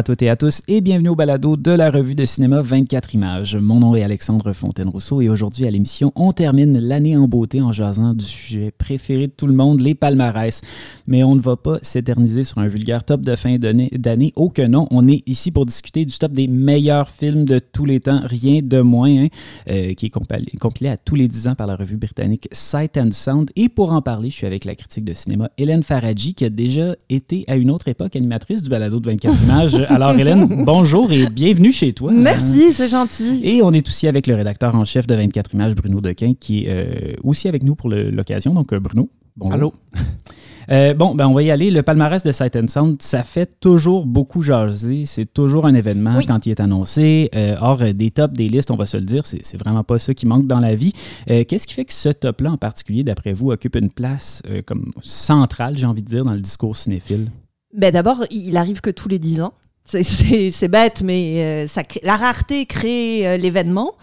[0.00, 3.14] À toutes et à tous et bienvenue au balado de la revue de cinéma 24
[3.14, 3.54] images.
[3.56, 7.70] Mon nom est Alexandre Fontaine-Rousseau et aujourd'hui à l'émission, on termine l'année en beauté en
[7.70, 10.62] jasant du sujet préféré de tout le monde, les palmarès.
[11.06, 14.32] Mais on ne va pas s'éterniser sur un vulgaire top de fin d'année.
[14.36, 17.84] Oh que non, on est ici pour discuter du top des meilleurs films de tous
[17.84, 19.28] les temps, rien de moins, hein,
[19.68, 20.10] euh, qui est
[20.58, 23.50] compilé, à tous les 10 ans par la revue britannique Sight and Sound.
[23.54, 26.48] Et pour en parler, je suis avec la critique de cinéma Hélène Faradji qui a
[26.48, 29.89] déjà été à une autre époque animatrice du balado de 24 images.
[29.90, 32.12] Alors, Hélène, bonjour et bienvenue chez toi.
[32.12, 33.40] Merci, c'est gentil.
[33.42, 36.64] Et on est aussi avec le rédacteur en chef de 24 images, Bruno Dequin, qui
[36.64, 38.54] est euh, aussi avec nous pour l'occasion.
[38.54, 39.54] Donc, euh, Bruno, bonjour.
[39.54, 39.74] Allô.
[40.70, 41.68] Euh, bon, ben on va y aller.
[41.68, 45.04] Le palmarès de Sight and Sound, ça fait toujours beaucoup jaser.
[45.04, 47.28] C'est toujours un événement quand il est annoncé.
[47.60, 50.26] or, des tops, des listes, on va se le dire, c'est vraiment pas ça qui
[50.26, 50.92] manque dans la vie.
[51.26, 55.76] Qu'est-ce qui fait que ce top-là en particulier, d'après vous, occupe une place comme centrale,
[55.76, 57.32] j'ai envie de dire, dans le discours cinéphile?
[57.74, 59.54] Ben D'abord, il arrive que tous les 10 ans.
[59.84, 63.94] C'est bête, mais euh, ça la rareté crée euh, l'événement.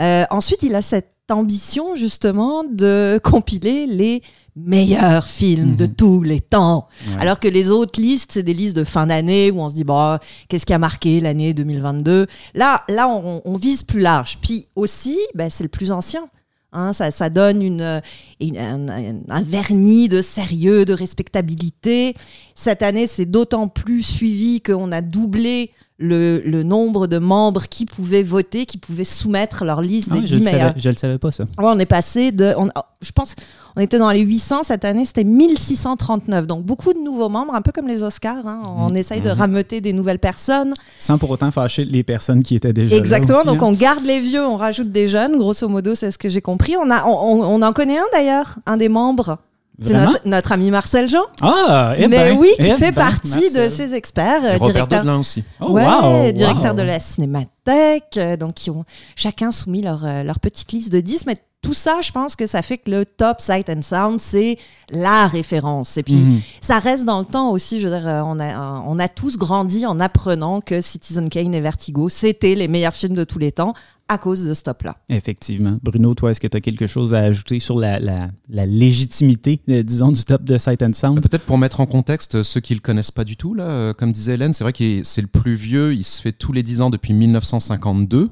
[0.00, 4.22] Euh, ensuite, il a cette ambition justement de compiler les
[4.56, 5.94] meilleurs films de mhm.
[5.94, 6.86] tous les temps.
[7.18, 9.84] Alors que les autres listes, c'est des listes de fin d'année où on se dit,
[9.84, 10.18] bon,
[10.48, 14.38] qu'est-ce qui a marqué l'année 2022 Là, là on, vise plus large.
[14.40, 16.28] Puis aussi, ben, c'est le plus ancien.
[16.76, 18.02] Hein, ça, donne une,
[18.40, 22.14] un, vernis de sérieux, de respectabilité.
[22.56, 28.22] Cette année, c'est d'autant plus suivi qu'on a doublé le, nombre de membres qui pouvaient
[28.22, 30.74] voter, qui pouvaient soumettre leur liste ah des 10 meilleurs.
[30.76, 31.44] je ne le savais pas, ça.
[31.58, 32.54] on est passé de.
[33.00, 33.34] je pense
[33.76, 36.46] on était dans les 800 cette année, c'était 1639.
[36.46, 38.46] Donc beaucoup de nouveaux membres, un peu comme les Oscars.
[38.46, 38.62] Hein.
[38.64, 38.96] On mmh.
[38.96, 39.34] essaye de mmh.
[39.34, 40.74] rameuter des nouvelles personnes.
[40.98, 43.38] Sans pour autant fâcher les personnes qui étaient déjà Exactement.
[43.38, 43.66] Là donc hein.
[43.66, 45.36] on garde les vieux, on rajoute des jeunes.
[45.38, 46.76] Grosso modo, c'est ce que j'ai compris.
[46.76, 49.38] On, a, on en connaît un d'ailleurs, un des membres
[49.80, 51.24] c'est notre, ami Marcel Jean.
[51.40, 54.44] Ah, eh Mais ben, oui, qui eh fait ben, partie de ces experts.
[54.44, 55.18] Et Robert directeur...
[55.18, 55.42] aussi.
[55.60, 58.16] Oh, ouais, directeur de la Cinémathèque.
[58.16, 58.84] Euh, donc, qui ont
[59.16, 61.26] chacun soumis leur, euh, leur petite liste de 10.
[61.26, 64.58] Mais tout ça, je pense que ça fait que le top Sight and Sound, c'est
[64.90, 65.96] la référence.
[65.96, 66.40] Et puis, mhm.
[66.60, 67.80] ça reste dans le temps aussi.
[67.80, 71.54] Je veux dire, euh, on a, on a tous grandi en apprenant que Citizen Kane
[71.54, 73.72] et Vertigo, c'était les meilleurs films de tous les temps
[74.08, 74.96] à cause de ce top-là.
[75.08, 75.78] Effectivement.
[75.82, 79.82] Bruno, toi, est-ce que tu as quelque chose à ajouter sur la, la, légitimité, euh,
[79.82, 81.14] disons, du top de Sight and Sound?
[81.16, 83.64] Bah, peut-être pour mettre en contexte ceux qui ne le connaissent pas du tout, là,
[83.64, 86.52] euh, comme disait Hélène, c'est vrai que c'est le plus vieux, il se fait tous
[86.52, 88.30] les 10 ans depuis 1952.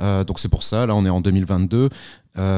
[0.00, 1.90] Euh, donc c'est pour ça, là on est en 2022.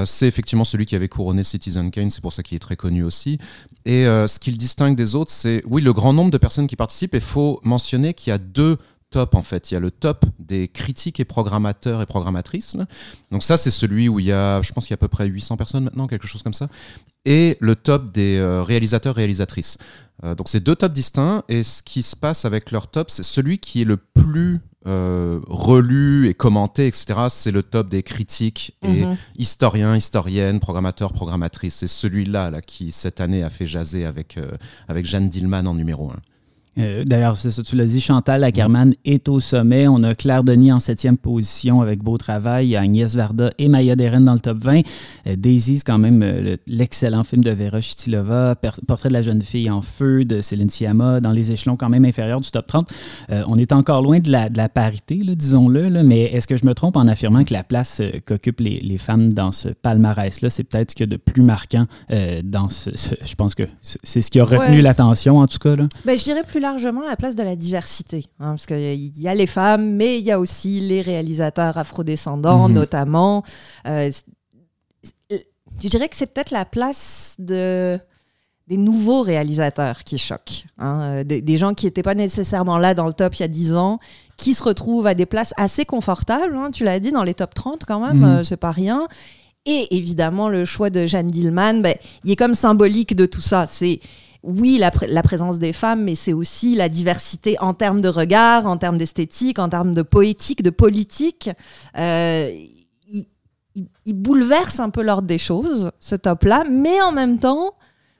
[0.04, 3.02] C'est effectivement celui qui avait couronné Citizen Kane, c'est pour ça qu'il est très connu
[3.02, 3.38] aussi.
[3.84, 6.76] Et ce qui le distingue des autres, c'est oui le grand nombre de personnes qui
[6.76, 7.14] participent.
[7.14, 8.78] Et faut mentionner qu'il y a deux
[9.12, 9.70] top en fait.
[9.70, 12.76] Il y a le top des critiques et programmateurs et programmatrices.
[13.30, 15.08] Donc ça c'est celui où il y a, je pense qu'il y a à peu
[15.08, 16.68] près 800 personnes maintenant, quelque chose comme ça.
[17.24, 19.78] Et le top des euh, réalisateurs réalisatrices.
[20.24, 23.22] Euh, donc c'est deux tops distincts et ce qui se passe avec leur top, c'est
[23.22, 27.14] celui qui est le plus euh, relu et commenté, etc.
[27.28, 29.16] C'est le top des critiques et mhm.
[29.36, 31.74] historiens, historiennes, programmateurs, programmatrices.
[31.74, 34.38] C'est celui-là là, qui cette année a fait jaser avec,
[34.88, 36.16] avec Jeanne Dillman en numéro 1.
[36.78, 39.88] Euh, d'ailleurs, c'est ça, tu l'as dit, Chantal Ackerman est au sommet.
[39.88, 44.24] On a Claire Denis en septième position avec Beau Travail, Agnès Varda et Maya Deren
[44.24, 44.80] dans le top 20.
[45.26, 48.54] Euh, Daisy, c'est quand même euh, l'excellent film de Vera Chitilova,
[48.86, 52.04] Portrait de la jeune fille en feu de Céline Sciamma, dans les échelons quand même
[52.04, 52.92] inférieurs du top 30.
[53.28, 57.06] on est encore loin de la, parité, disons-le, mais est-ce que je me trompe en
[57.06, 61.08] affirmant que la place qu'occupent les, femmes dans ce palmarès-là, c'est peut-être ce qu'il y
[61.08, 61.86] a de plus marquant
[62.44, 65.76] dans ce, Je pense que c'est ce qui a retenu l'attention, en tout cas.
[65.76, 65.88] Là?
[66.04, 69.34] Ben, je dirais plus largement la place de la diversité, hein, parce qu'il y a
[69.34, 72.74] les femmes, mais il y a aussi les réalisateurs afrodescendants, mhm.
[72.74, 73.42] notamment.
[73.86, 74.10] Euh,
[75.30, 77.98] je dirais que c'est peut-être la place de
[78.68, 80.64] des nouveaux réalisateurs qui choquent.
[80.78, 83.48] Hein, euh, des, gens qui n'étaient pas nécessairement là dans le top il y a
[83.48, 83.98] 10 ans,
[84.36, 87.54] qui se retrouvent à des places assez confortables, hein, tu l'as dit, dans les top
[87.54, 88.24] 30 quand même, mhm.
[88.24, 89.08] euh, c'est pas rien.
[89.66, 91.94] Et évidemment, le choix de Jeanne Dillman, ben,
[92.24, 93.66] il est comme symbolique de tout ça.
[93.66, 94.00] C'est
[94.42, 98.76] oui, la, présence des femmes, mais c'est aussi la diversité en termes de regard, en
[98.76, 101.50] termes d'esthétique, en termes de poétique, de politique.
[101.96, 102.50] Euh,
[104.04, 107.74] il, bouleverse un peu l'ordre des choses, ce top-là, mais en même temps,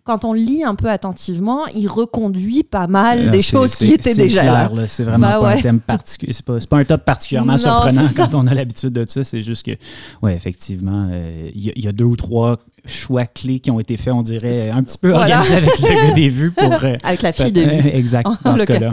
[0.05, 4.45] quand on lit un peu attentivement, il reconduit pas mal des choses qui étaient déjà
[4.45, 4.69] là.
[4.89, 6.33] C'est vraiment bah pas un thème particulier.
[6.33, 9.23] C'est pas, pas, un top particulièrement surprenant quand on a l'habitude de ça.
[9.23, 9.73] C'est juste que,
[10.23, 14.13] ouais, effectivement, euh, il y, a deux ou trois choix clés qui ont été faits,
[14.13, 16.73] on dirait, un petit peu organisés avec le des vues pour.
[16.83, 17.91] Euh, avec la fille des vues.
[17.91, 18.93] Exact, dans ce cas-là.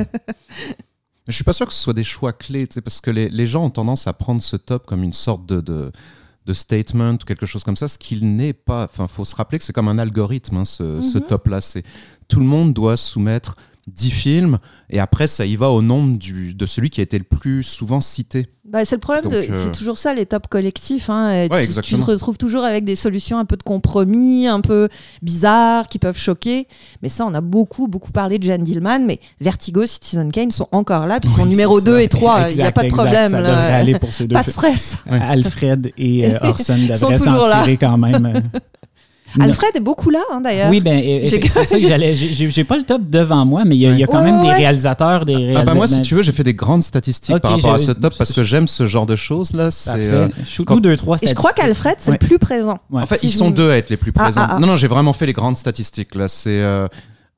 [1.27, 3.63] Je suis pas sûr que ce soit des choix clés, parce que les, les, gens
[3.65, 5.91] ont tendance à prendre ce top comme une sorte de, de
[6.45, 8.86] de statement ou quelque chose comme ça, ce qu'il n'est pas.
[8.86, 11.25] Enfin, faut se rappeler que c'est comme un algorithme, hein, ce, ce mhm.
[11.25, 11.62] top-là.
[11.62, 11.83] C'est
[12.27, 13.56] tout le monde doit soumettre
[13.95, 14.57] 10 films,
[14.89, 17.63] et après, ça y va au nombre du, de celui qui a été le plus
[17.63, 18.47] souvent cité.
[18.65, 21.09] Bah, c'est le problème, euh, c'est toujours ça, les tops collectifs.
[21.09, 24.62] Hein, Ouais, tu, tu te retrouves toujours avec des solutions un peu de compromis, un
[24.62, 24.89] peu
[25.24, 26.68] bizarres, qui peuvent choquer.
[27.01, 30.68] Mais ça, on a beaucoup, beaucoup parlé de Jeanne Dillman, mais Vertigo, Citizen Kane sont
[30.71, 32.01] encore là, puis ils sont Oui, numéro c'est 2 ça.
[32.03, 32.45] et 3.
[32.51, 33.01] Il n'y a pas de exact.
[33.01, 33.31] problème.
[33.31, 33.50] Ça là.
[33.50, 34.53] devrait aller pour ces deux Pas de films.
[34.53, 34.97] stress.
[35.09, 37.59] Alfred et euh, Orson devraient toujours s'en là.
[37.63, 38.44] tirer quand même.
[39.37, 39.45] Non.
[39.45, 40.69] Alfred est beaucoup là, hein, d'ailleurs.
[40.69, 42.15] Oui, ben, c'est ça que j'allais.
[42.15, 44.31] j'ai- pas le top devant moi, mais il y a, il y a quand Ouais,
[44.31, 45.65] même des réalisateurs, des Ah réalisateurs.
[45.65, 48.13] bah moi, si tu veux, j'ai fait des grandes statistiques par rapport à ce top
[48.17, 49.71] parce que j'aime ce genre de choses là.
[49.71, 50.27] C'est euh,
[50.65, 52.17] quand- deux, trois Et je crois qu'Alfred, c'est Ouais.
[52.19, 52.79] le plus présent.
[52.91, 53.01] Ouais.
[53.03, 54.41] En fait, Si ils sont deux à être les plus Ah, présents.
[54.43, 54.59] ah, ah.
[54.59, 56.27] Non, non, j'ai vraiment fait les grandes statistiques là.
[56.27, 56.87] C'est euh,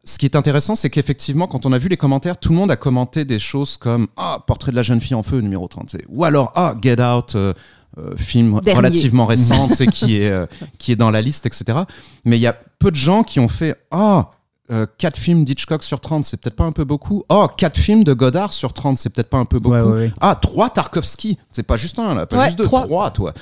[0.03, 2.71] ce qui est intéressant, c'est qu'effectivement, quand on a vu les commentaires, tout le monde
[2.71, 5.89] a commenté des choses comme ah portrait de la jeune fille en feu numéro 30
[5.91, 7.33] c'est- ou alors ah Get Out.
[7.35, 7.53] euh,
[7.97, 8.77] euh, film Dernier.
[8.77, 10.45] relativement récent, tu sais, qui est euh,
[10.77, 11.79] qui est dans la liste, etc.
[12.25, 14.31] Mais il y a peu de gens qui ont fait ah.
[14.71, 17.23] euh, 4 films d'Hitchcock sur 30, c'est peut-être pas un peu beaucoup.
[17.29, 19.75] Oh, 4 films de Godard sur 30, c'est peut-être pas un peu beaucoup.
[19.75, 20.13] Ouais, ouais, ouais.
[20.21, 22.83] Ah, 3 Tarkovsky, c'est pas juste un là, pas Ouais, juste deux, trois.
[22.83, 23.33] 3 toi.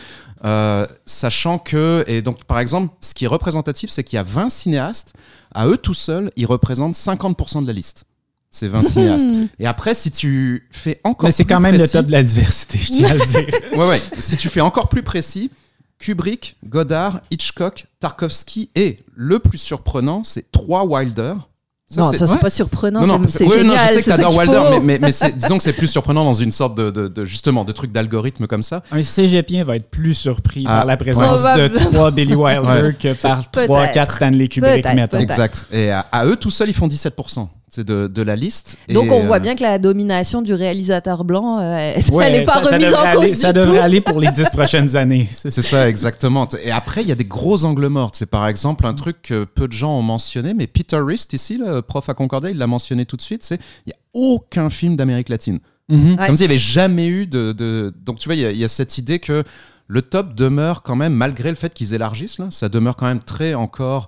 [0.46, 4.24] Euh, sachant que, et donc par exemple, ce qui est représentatif, c'est qu'il y a
[4.24, 5.14] 20 cinéastes,
[5.54, 8.06] à eux tout seuls, ils représentent 50% de la liste.
[8.52, 9.28] Ces 20 cinéastes.
[9.60, 12.24] Et après, si tu fais encore Mais c'est plus quand même le top de la
[12.24, 13.46] diversité, je tiens à le dire.
[13.78, 14.02] Ouais, ouais.
[14.18, 15.52] Si tu fais encore plus précis,
[16.00, 21.34] Kubrick, Godard, Hitchcock, Tarkovsky et le plus surprenant, c'est trois Wilder.
[21.98, 22.38] non, ça, c'est ouais.
[22.40, 23.02] pas surprenant.
[23.06, 23.88] Non, non, c'est c'est ouais, non, génial.
[23.88, 24.70] je sais que c'est ça t'adores qu'il Wilder, faut.
[24.82, 27.26] mais, mais, mais c'est- disons que c'est plus surprenant dans une sorte de, de- de-
[27.26, 28.82] justement de truc d'algorithme comme ça.
[28.92, 31.70] Un cégepien va être plus surpris Ah, par la présence ouais.
[31.70, 32.96] de trois Billy Wilder Ouais.
[33.00, 33.66] que par Peut-être.
[33.66, 35.18] trois, quatre Stanley Kubrick, Peut-être, mettons.
[35.18, 35.32] peut-être.
[35.32, 35.68] Exact.
[35.72, 38.78] Et à, à eux tout seuls, ils font 17% c'est de, de la liste.
[38.90, 42.40] Donc Et, on voit euh, bien que la domination du réalisateur blanc, euh, Ouais, elle
[42.40, 43.60] n'est pas ça- remise en cause aller- du Ça tout.
[43.62, 45.30] devrait aller pour les dix prochaines années.
[45.32, 46.48] C'est ça, exactement.
[46.64, 48.12] Et après, il y a des gros angles morts.
[48.14, 51.58] C'est par exemple un truc que peu de gens ont mentionné, mais Peter Rist, ici,
[51.58, 54.70] le prof à Concordia, il l'a mentionné tout de suite, c'est il n'y a aucun
[54.70, 55.60] film d'Amérique latine.
[55.90, 56.12] Mhm.
[56.20, 56.26] Ouais.
[56.28, 58.58] Comme s'il n'y avait jamais eu de, de- Donc tu vois, il y, a- il
[58.58, 59.44] y a cette idée que
[59.88, 63.22] le top demeure quand même, malgré le fait qu'ils élargissent, là, ça demeure quand même
[63.24, 64.08] très encore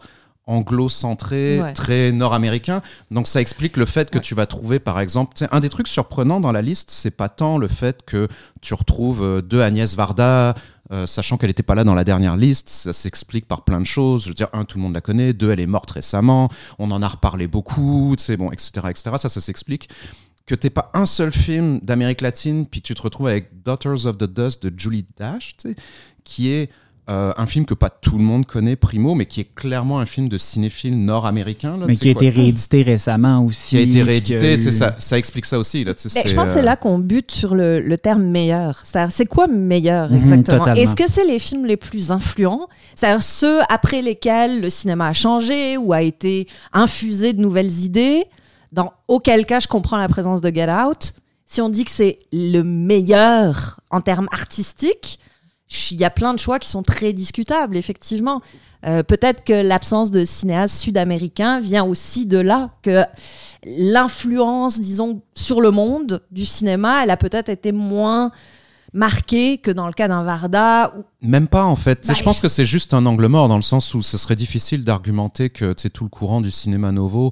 [0.51, 1.73] anglo-centré, Ouais.
[1.73, 2.81] très nord-américain.
[3.09, 6.39] Donc ça explique le fait que tu vas trouver, par exemple, un des trucs surprenants
[6.39, 8.27] dans la liste, c'est pas tant le fait que
[8.61, 10.53] tu retrouves euh, deux Agnès Varda,
[10.91, 13.85] euh, sachant qu'elle n'était pas là dans la dernière liste, ça s'explique par plein de
[13.85, 14.23] choses.
[14.23, 16.49] Je veux dire, un, tout le monde la connaît, deux, elle est morte récemment,
[16.79, 19.11] on en a reparlé beaucoup, bon, etc., etc.
[19.17, 19.89] Ça, ça s'explique
[20.45, 24.17] que t'aies pas un seul film d'Amérique latine, puis tu te retrouves avec Daughters of
[24.17, 25.55] the Dust de Julie Dash,
[26.25, 26.69] qui est
[27.11, 30.05] euh, un film que pas tout le monde connaît, primo, mais qui est clairement un
[30.05, 31.75] film de cinéphile nord-américain.
[31.77, 33.69] là, Mais qui a quoi, été réédité récemment aussi.
[33.69, 35.83] qui a été a réédité, tu sais, eu- ça, ça explique ça aussi.
[35.83, 38.81] Là, Mais je pense que c'est euh, là qu'on bute sur le, le terme meilleur.
[38.85, 40.65] C'est-à-dire, c'est quoi meilleur Mhm, exactement?
[40.73, 42.67] Est-ce que c'est les films les plus influents?
[42.95, 48.23] C'est-à-dire ceux après lesquels le cinéma a changé ou a été infusé de nouvelles idées?
[48.71, 51.13] Dans auquel cas, je comprends la présence de Get Out.
[51.45, 55.19] Si on dit que c'est le meilleur en termes artistiques,
[55.91, 58.41] il y a plein de choix qui sont très discutables, effectivement.
[58.85, 63.03] Euh, Peut-être que l'absence de cinéastes sud-américains vient aussi de là, que
[63.65, 68.31] l'influence, disons, sur le monde du cinéma, elle a peut-être été moins
[68.93, 70.93] marquée que dans le cas d'un Varda.
[70.97, 72.05] ou- Même pas en fait.
[72.07, 74.35] Bah, je pense que c'est juste un angle mort dans le sens où ce serait
[74.35, 77.31] difficile d'argumenter que tout le courant du cinéma novo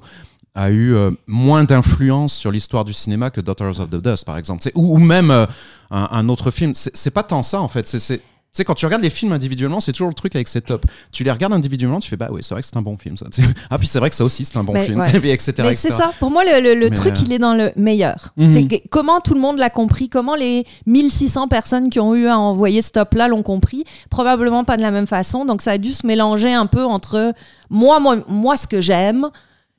[0.54, 4.36] a eu euh, moins d'influence sur l'histoire du cinéma que Daughters of the Dust par
[4.38, 4.68] exemple.
[4.74, 5.46] Ou, ou même euh,
[5.90, 6.72] un, un autre film.
[6.74, 7.86] C'est pas tant ça en fait.
[7.86, 8.20] C'est
[8.52, 10.84] tu sais, quand tu regardes les films individuellement, c'est toujours le truc avec ces tops.
[11.12, 13.16] Tu les regardes individuellement, tu fais bah oui, c'est vrai que c'est un bon film
[13.16, 13.26] ça.
[13.70, 15.08] Ah puis c'est vrai que ça aussi c'est un bon Mais, film, ouais.
[15.14, 15.54] Et puis, etc.
[15.58, 16.12] Mais c'est ça.
[16.18, 18.32] Pour moi, le, le- truc, euh, il est dans le meilleur.
[18.36, 18.52] Mhm.
[18.52, 22.36] C'est comment tout le monde l'a compris, comment les 1600 personnes qui ont eu à
[22.36, 23.84] envoyer ce top-là l'ont compris.
[24.10, 25.44] Probablement pas de la même façon.
[25.44, 27.32] Donc, ça a dû se mélanger un peu entre
[27.70, 29.28] moi, moi, moi ce que j'aime,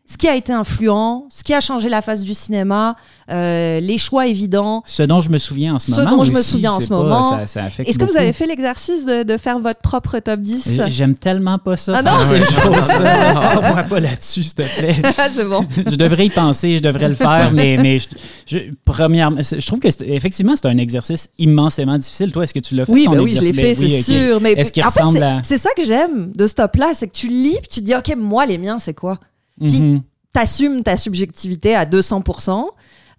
[0.05, 2.95] ce qui a été influent, ce qui a changé la face du cinéma,
[3.31, 4.83] euh, les choix évidents.
[4.85, 6.17] Ce dont je me souviens en ce, Ce moment.
[6.17, 7.29] dont je me souviens en c'est ce pas- moment.
[7.29, 10.41] ça- ça affecte Est-ce que vous avez fait l'exercice de, de faire votre propre top
[10.41, 11.93] 10 J'aime tellement pas ça.
[11.97, 12.17] Ah non?
[12.19, 13.61] choses-là.
[13.73, 14.95] moi pas là-dessus, s'il te plaît.
[15.17, 15.65] Ah, c'est bon.
[15.77, 18.07] je devrais y penser, je devrais le faire, mais, mais je,
[18.47, 22.31] je, premièrement, c'est- je trouve que c'est- effectivement, c'est un exercice immensément difficile.
[22.31, 22.91] Toi, est-ce que tu l'as fait?
[22.91, 24.05] Oui, ton ben oui, je l'ai fait, c'est Ben oui, ok.
[24.05, 24.41] sûr.
[24.41, 26.91] Mais Est-ce qu'il en fait, ressemble c'est- à- c'est ça que j'aime de ce top-là,
[26.93, 29.19] c'est que tu lis, puis tu te dis, OK, moi, les miens, c'est quoi?
[29.67, 30.01] Puis- Mhm.
[30.33, 32.69] T'assumes ta subjectivité à 200%.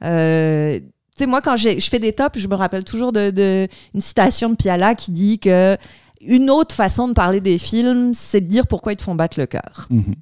[0.03, 0.85] Euh, tu
[1.19, 4.49] sais, moi, quand je fais des tops, je me rappelle toujours de, de une citation
[4.49, 5.77] de Piala qui dit que
[6.23, 9.39] une autre façon de parler des films, c'est de dire pourquoi ils te font battre
[9.39, 9.87] le cœur.
[9.91, 10.15] Mhm.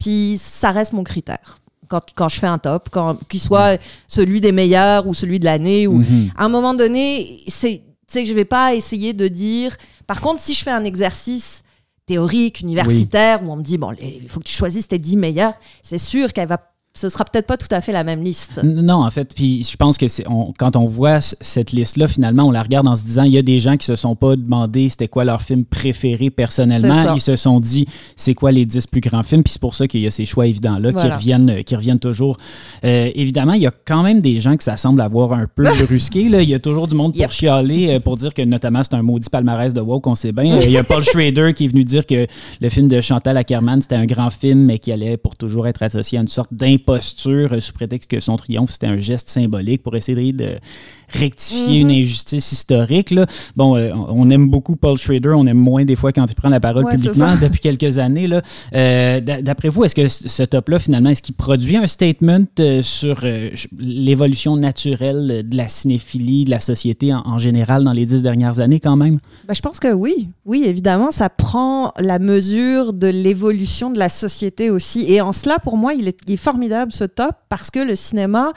[0.00, 1.58] Puis ça reste mon critère.
[1.88, 2.88] Quand, quand je fais un top,
[3.28, 6.30] qu'il soit celui des meilleurs ou celui de l'année, ou Mhm.
[6.36, 7.82] à un moment donné, c'est,
[8.14, 9.76] je vais pas essayer de dire.
[10.06, 11.62] Par contre, si je fais un exercice
[12.08, 15.52] théorique, universitaire, où on me dit, bon, il faut que tu choisisses tes 10 meilleurs,
[15.82, 18.60] c'est sûr qu'elle va ce sera peut-être pas tout à fait la même liste.
[18.64, 22.50] Non, en fait, puis je pense que on- quand on voit cette liste-là, finalement, on
[22.50, 24.88] la regarde en se disant, il y a des gens qui se sont pas demandé
[24.88, 27.14] c'était quoi leur film préféré personnellement.
[27.14, 29.86] Ils se sont dit, c'est quoi les 10 plus grands films, puis c'est pour ça
[29.86, 32.36] qu'il y a ces choix évidents-là qui, reviennent, euh, qui reviennent toujours.
[32.84, 35.62] Euh, évidemment, il y a quand même des gens que ça semble avoir un peu
[35.86, 36.28] brusqué.
[36.28, 36.42] Là.
[36.42, 37.30] Il y a toujours du monde pour Yep.
[37.30, 40.58] chialer, euh, pour dire que notamment c'est un maudit palmarès de woke, on sait bien.
[40.60, 42.26] Il y a Paul Schrader qui est venu dire que
[42.60, 45.84] le film de Chantal Ackerman, c'était un grand film, mais qui allait pour toujours être
[45.84, 49.82] associé à une sorte d'imposture euh, sous prétexte que son triomphe, c'était un geste symbolique
[49.82, 50.58] pour essayer de
[51.08, 53.10] rectifier une injustice historique.
[53.10, 53.26] Là.
[53.56, 56.48] Bon, euh, on aime beaucoup Paul Schrader, on aime moins des fois quand il prend
[56.48, 58.28] la parole Ouais, publiquement depuis quelques années.
[58.74, 62.82] Euh, d'a- D'après vous, est-ce que ce top-là, finalement, est-ce qu'il produit un statement euh,
[62.82, 68.06] sur euh, l'évolution naturelle de la cinéphilie, de la société en, en général dans les
[68.06, 69.18] dix dernières années quand même?
[69.46, 70.28] Ben, je pense que oui.
[70.44, 75.04] Oui, évidemment, ça prend la mesure de l'évolution de la société aussi.
[75.12, 77.94] Et en cela, pour moi, il est, il est formidable ce top parce que le
[77.94, 78.52] cinéma,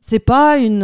[0.00, 0.82] c'est pas une,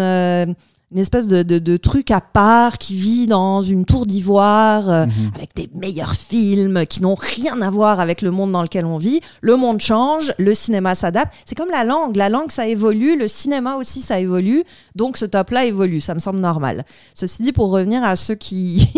[0.92, 5.06] une espèce de, de- de truc à part qui vit dans une tour d'ivoire euh,
[5.34, 8.96] avec des meilleurs films qui n'ont rien à voir avec le monde dans lequel on
[8.96, 9.20] vit.
[9.40, 11.32] Le monde change, le cinéma s'adapte.
[11.44, 12.14] C'est comme la langue.
[12.14, 13.18] La langue, ça évolue.
[13.18, 14.62] Le cinéma aussi, ça évolue.
[14.94, 16.00] Donc, ce top-là évolue.
[16.00, 16.84] Ça me semble normal.
[17.14, 18.88] Ceci dit, pour revenir à ceux qui,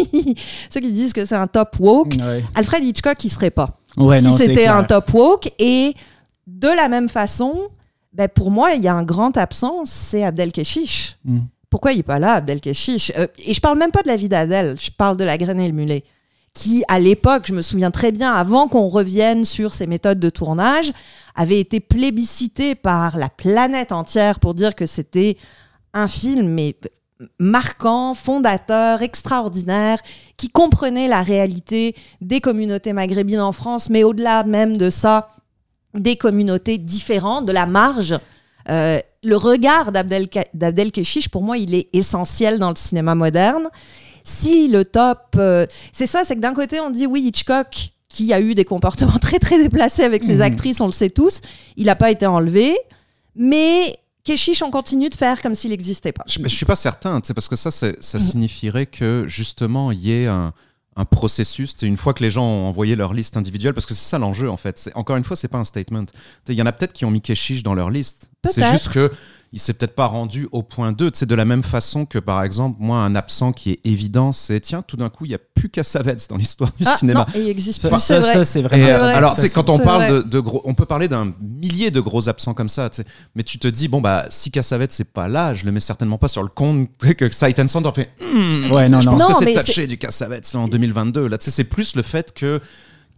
[0.70, 2.44] ceux qui disent que c'est un top woke, Ouais.
[2.54, 3.78] Alfred Hitchcock, il serait pas.
[3.96, 5.50] Ouais, si non, c'était un top woke.
[5.58, 5.94] Et
[6.46, 7.54] de la même façon,
[8.12, 11.16] ben pour moi, il y a un grand absent, c'est Abdel Keshish.
[11.70, 14.16] Pourquoi il est pas là, Abdel Keshish Euh, Et je parle même pas de la
[14.16, 16.04] vie d'Adèle, je parle de la graine et le mulet.
[16.54, 20.30] Qui, à l'époque, je me souviens très bien, avant qu'on revienne sur ses méthodes de
[20.30, 20.92] tournage,
[21.34, 25.36] avait été plébiscité par la planète entière pour dire que c'était
[25.92, 26.74] un film mais
[27.38, 29.98] marquant, fondateur, extraordinaire,
[30.36, 35.28] qui comprenait la réalité des communautés maghrébines en France, mais au-delà même de ça,
[35.94, 38.18] des communautés différentes, de la marge.
[38.70, 43.68] Euh, le regard d'Abdel Keshish, pour moi, il est essentiel dans le cinéma moderne.
[44.24, 48.32] Si le top, euh, c'est ça, c'est que d'un côté, on dit oui, Hitchcock, qui
[48.32, 50.42] a eu des comportements très très déplacés avec ses Mhm.
[50.42, 51.40] actrices, on le sait tous,
[51.76, 52.76] il n'a pas été enlevé,
[53.34, 56.24] mais Keshish, on continue de faire comme s'il n'existait pas.
[56.26, 60.26] Je, je suis pas certain, parce que ça, ça signifierait que justement il y ait
[60.26, 60.52] un,
[60.96, 61.74] un processus.
[61.82, 64.50] Une fois que les gens ont envoyé leur liste individuelle, parce que c'est ça l'enjeu
[64.50, 64.90] en fait.
[64.94, 66.04] Encore une fois, c'est pas un statement.
[66.48, 68.27] Il y en a peut-être qui ont mis Keshish dans leur liste.
[68.46, 69.10] C'est juste que
[69.50, 71.10] il s'est peut-être pas rendu au point 2.
[71.10, 74.30] Tu sais, de la même façon que par exemple, moi, un absent qui est évident,
[74.32, 77.20] c'est tiens, tout d'un coup, il y a plus Cassavetes dans l'histoire du Ah, cinéma.
[77.20, 78.78] non, il existe Ça, plus, c'est ça, c'est vrai.
[78.78, 79.14] C'est vrai.
[79.14, 81.98] alors, sais, quand on c'est parle de, de gros, on peut parler d'un millier de
[82.00, 85.10] gros absents comme ça, tu sais, mais tu te dis, bon, bah, si Cassavetes c'est
[85.10, 88.10] pas là, je le mets certainement pas sur le compte que Sight Sound en fait,
[88.20, 89.12] Hmm, Ouais, non, je non.
[89.16, 91.26] pense Non, que c'est taché du Cassavetes en 2022.
[91.26, 92.60] Là, c'est plus le fait que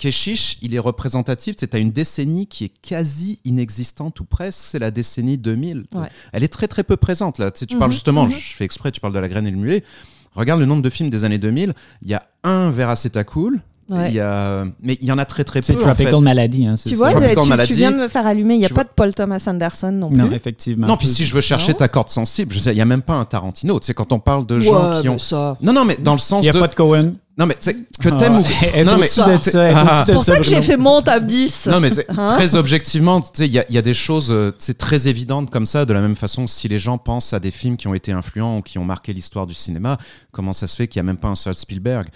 [0.01, 1.57] Keshish, il est représentatif.
[1.57, 4.59] Tu as une décennie qui est quasi inexistante ou presque.
[4.63, 5.85] C'est la décennie 2000.
[5.95, 6.09] Ouais.
[6.33, 7.51] Elle est très très peu présente là.
[7.51, 8.33] Tu, sais, tu parles Mhm, justement, mhm.
[8.33, 9.85] je fais exprès, tu parles de la graine et le mulet.
[10.33, 11.75] Regarde le nombre de films des années 2000.
[12.01, 13.61] Il y a un Veracetacool.
[13.91, 14.09] Ouais.
[14.09, 15.81] Il y a, mais il y en a très très C'est peu.
[15.81, 16.05] en fait.
[16.05, 16.67] Tropical Malady.
[16.67, 17.73] Hein, Tu vois, Tropical tu, Maladie.
[17.73, 18.55] tu viens de me faire allumer.
[18.55, 20.19] Il n'y a Tu pas de Paul Thomas Anderson non plus.
[20.19, 20.87] Non, effectivement.
[20.87, 21.79] Non, puis si je veux chercher Non.
[21.79, 23.79] ta corde sensible, je veux dire, il n'y a même pas un Tarantino.
[23.81, 25.19] Tu sais, quand on parle de gens Ouais, qui ont.
[25.19, 25.57] ça.
[25.61, 26.61] Non, non, mais dans le sens Il n'y a de.
[26.61, 27.15] pas de Cohen.
[27.39, 28.85] Non, mais tu sais, que Ah, t'aimes ou.
[28.85, 29.07] Non, mais.
[29.19, 30.03] Ah.
[30.05, 31.69] C'est pour ça que j'ai fait mon top 10.
[31.71, 33.83] Non, mais tu sais, Hein très objectivement, tu sais, il y, a- il y a
[33.83, 36.79] des choses euh, tu sais, très évidentes comme ça, de la même façon, si les
[36.79, 39.55] gens pensent à des films qui ont été influents ou qui ont marqué l'histoire du
[39.55, 39.97] cinéma,
[40.33, 42.09] comment ça se fait qu'il n'y a même pas un seul Spielberg?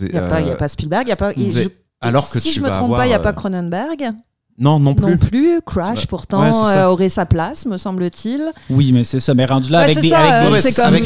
[0.00, 1.32] Il n'y a, y a pas Spielberg, il n'y a pas.
[1.32, 1.68] et mais je-
[2.00, 4.10] alors que si je me trompe avoir, pas, il n'y a euh, pas Cronenberg
[4.60, 5.12] Non, non plus.
[5.12, 5.60] non plus.
[5.66, 8.42] Crash, pourtant, Ouais, euh, aurait sa place, me semble-t-il.
[8.68, 9.32] Oui, mais c'est ça.
[9.34, 11.02] Mais rendu là, Ouais, avec des, ça, avec euh, des, comme avec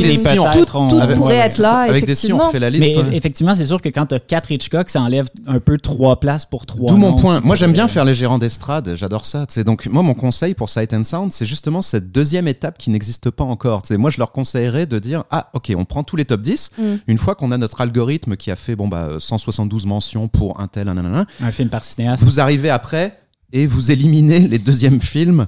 [0.53, 2.51] tout, on- tout Avec- pourrait ouais, être là, Avec des si, on effectivement.
[2.51, 2.97] fait la Mais liste.
[2.97, 3.17] ouais.
[3.17, 6.45] effectivement, c'est sûr que quand tu as quatre Hitchcock, ça enlève un peu trois places
[6.45, 6.89] pour trois.
[6.91, 7.41] D'où mon point.
[7.41, 8.95] Moi, j'aime bien pourraient- faire les gérants d'estrade.
[8.95, 9.47] J'adore ça.
[9.47, 9.65] tu sais.
[9.65, 13.31] Donc, moi, mon conseil pour Sight and Sound, c'est justement cette deuxième étape qui n'existe
[13.31, 13.83] pas encore.
[13.83, 13.97] tu sais.
[13.97, 16.71] Moi, je leur conseillerais de dire Ah, ok, on prend tous les top 10.
[16.77, 16.83] Mm.
[17.07, 20.67] Une fois qu'on a notre algorithme qui a fait bon, bah, 172 mentions pour un
[20.67, 22.23] tel, un nanana, Un film par cinéaste.
[22.25, 23.19] vous arrivez après
[23.55, 25.47] et vous éliminez les deuxièmes films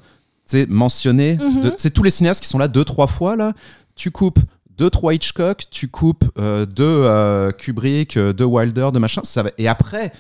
[0.68, 1.36] mentionnés.
[1.36, 3.52] De- tu sais, tous les cinéastes qui sont là deux, trois fois, là,
[3.96, 4.38] tu coupes
[4.78, 9.22] deux, trois Hitchcock, tu coupes euh, deux euh, Kubrick, euh, deux Wilder, deux machin.
[9.24, 9.50] Ça va...
[9.58, 10.12] Et après,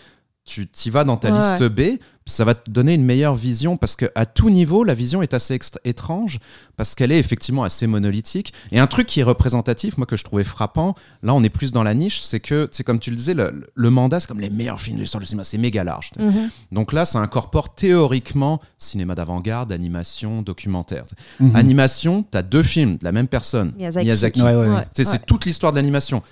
[0.46, 1.38] tu y vas dans ta Ouais.
[1.38, 1.98] liste B,
[2.28, 5.34] ça va te donner une meilleure vision parce que à tout niveau, la vision est
[5.34, 6.38] assez étrange
[6.76, 8.52] parce qu'elle est effectivement assez monolithique.
[8.72, 11.70] Et un truc qui est représentatif, moi que je trouvais frappant, là on est plus
[11.72, 14.40] dans la niche, c'est que, c'est comme tu le disais, le, le mandat c'est comme
[14.40, 16.10] les meilleurs films de l'histoire du cinéma, c'est méga large.
[16.18, 16.50] Mhm.
[16.72, 21.04] Donc là, ça incorpore théoriquement cinéma d'avant-garde, animation, documentaire.
[21.40, 21.54] Mhm.
[21.56, 24.42] Animation, t'as deux films de la même personne, Miyazaki.
[24.42, 26.22] Ouais, C'est toute l'histoire de l'animation.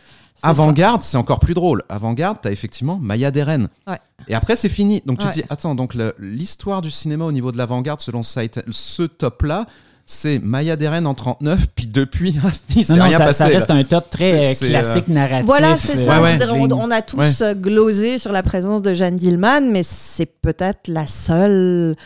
[0.43, 1.83] Avant-garde, c'est encore plus drôle.
[1.89, 3.69] Avant-garde, t'as effectivement Maya Deren.
[3.87, 3.99] Ouais.
[4.29, 5.03] Et après, c'est fini.
[5.07, 5.31] Donc tu Ouais.
[5.33, 9.67] te dis, attends, donc l'histoire du cinéma au niveau de l'avant-garde, selon ce top-là,
[10.07, 12.37] c'est Maya Deren en 39, puis depuis,
[12.77, 13.39] il s'est Non, non, rien ça, passé.
[13.39, 13.55] ça là.
[13.55, 15.47] reste un top très euh, classique narratif.
[15.47, 16.21] Voilà, c'est euh, ça.
[16.21, 17.31] Ouais, on, a tous Ouais.
[17.43, 21.97] euh, glosé sur la présence de Jeanne Dillman, mais c'est peut-être la seule.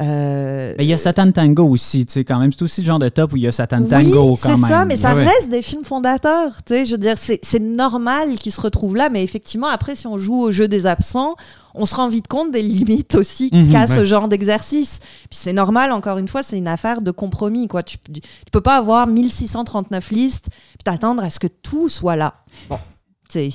[0.00, 2.52] Euh, Il y a Satan Tango aussi, tu sais, quand même.
[2.52, 4.66] C'est aussi le genre de top où il y a Satan oui, Tango quand c'est
[4.68, 6.62] ça, mais ça Ouais, reste des films fondateurs.
[6.64, 10.06] Tu sais, je veux dire, c'est normal qu'ils se retrouvent là, mais effectivement, après, si
[10.06, 11.34] on joue au jeu des absents,
[11.74, 15.00] on se rend vite compte des limites aussi Mhm, qu'a ce genre d'exercice.
[15.30, 17.68] Puis c'est normal, encore une fois, c'est une affaire de compromis.
[17.68, 17.82] Quoi.
[17.82, 18.20] Tu, tu
[18.52, 22.34] peux pas avoir 1639 listes puis t'attendre à ce que tout soit là.
[22.68, 22.78] Bon,
[23.28, 23.48] c'est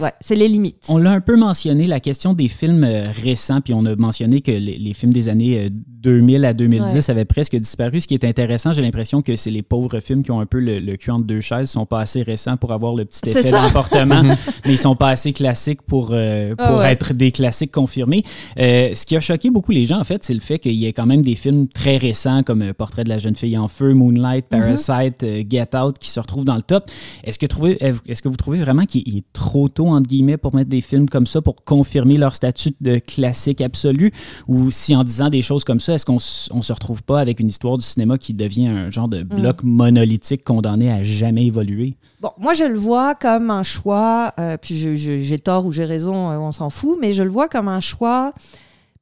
[0.00, 0.84] ouais, c'est les limites.
[0.88, 4.40] On l'a un peu mentionné, la question des films euh, récents, puis on a mentionné
[4.40, 7.10] que les, les films des années euh, 2000 à 2010 Ouais.
[7.10, 8.00] avaient presque disparu.
[8.00, 10.58] Ce qui est intéressant, j'ai l'impression que c'est les pauvres films qui ont un peu
[10.58, 13.50] le, le cul entre deux chaises, sont pas assez récents pour avoir le petit effet
[13.50, 14.22] d'emportement,
[14.66, 16.92] mais ils sont pas assez classiques pour, euh, Ah pour ouais.
[16.92, 18.24] être des classiques confirmés.
[18.58, 20.86] Euh, ce qui a choqué beaucoup les gens, en fait, c'est le fait qu'il y
[20.86, 23.68] ait quand même des films très récents comme euh, Portrait de la jeune fille en
[23.68, 24.60] feu, Moonlight, Mhm.
[24.60, 26.90] Parasite, euh, Get Out qui se retrouvent dans le top.
[27.24, 30.36] Est-ce que, trouvez- est-ce que vous trouvez vraiment qu'il il est trop tôt, entre guillemets,
[30.36, 34.12] pour mettre des films comme ça, pour confirmer leur statut de classique absolu?
[34.48, 36.18] Ou si en disant des choses comme ça, est-ce qu'on
[36.50, 39.62] on se retrouve pas avec une histoire du cinéma qui devient un genre de bloc
[39.62, 41.96] monolithique condamné à jamais évoluer?
[42.20, 46.30] Bon, moi, je le vois comme un choix, euh, puis j'ai tort ou j'ai raison,
[46.30, 48.32] euh, on s'en fout, mais je le vois comme un choix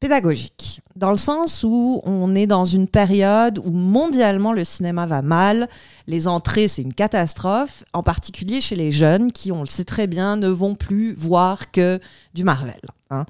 [0.01, 5.21] pédagogique, dans le sens où on est dans une période où mondialement le cinéma va
[5.21, 5.69] mal,
[6.07, 10.07] les entrées c'est une catastrophe, en particulier chez les jeunes qui, on le sait très
[10.07, 12.01] bien, ne vont plus voir que
[12.33, 12.81] du Marvel.
[13.11, 13.27] hein.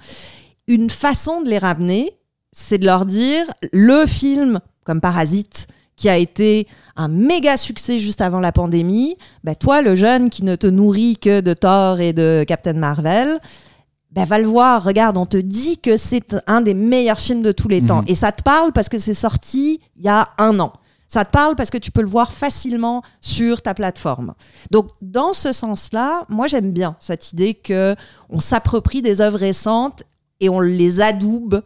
[0.69, 2.13] Une façon de les ramener,
[2.53, 8.23] c'est de leur dire le film comme Parasite qui a été un méga succès juste
[8.23, 12.15] avant la pandémie, ben toi, le jeune qui ne te nourrit que de Thor et
[12.15, 13.39] de Captain Marvel,
[14.13, 14.83] ben va le voir.
[14.83, 18.03] Regarde, on te dit que c'est un des meilleurs films de tous les temps.
[18.03, 18.09] Mhm.
[18.09, 20.73] Et ça te parle parce que c'est sorti il y a un an.
[21.07, 24.35] Ça te parle parce que tu peux le voir facilement sur ta plateforme.
[24.71, 27.97] Donc, dans ce sens-là, moi, j'aime bien cette idée que
[28.29, 30.05] on s'approprie des œuvres récentes
[30.39, 31.63] et on les adoube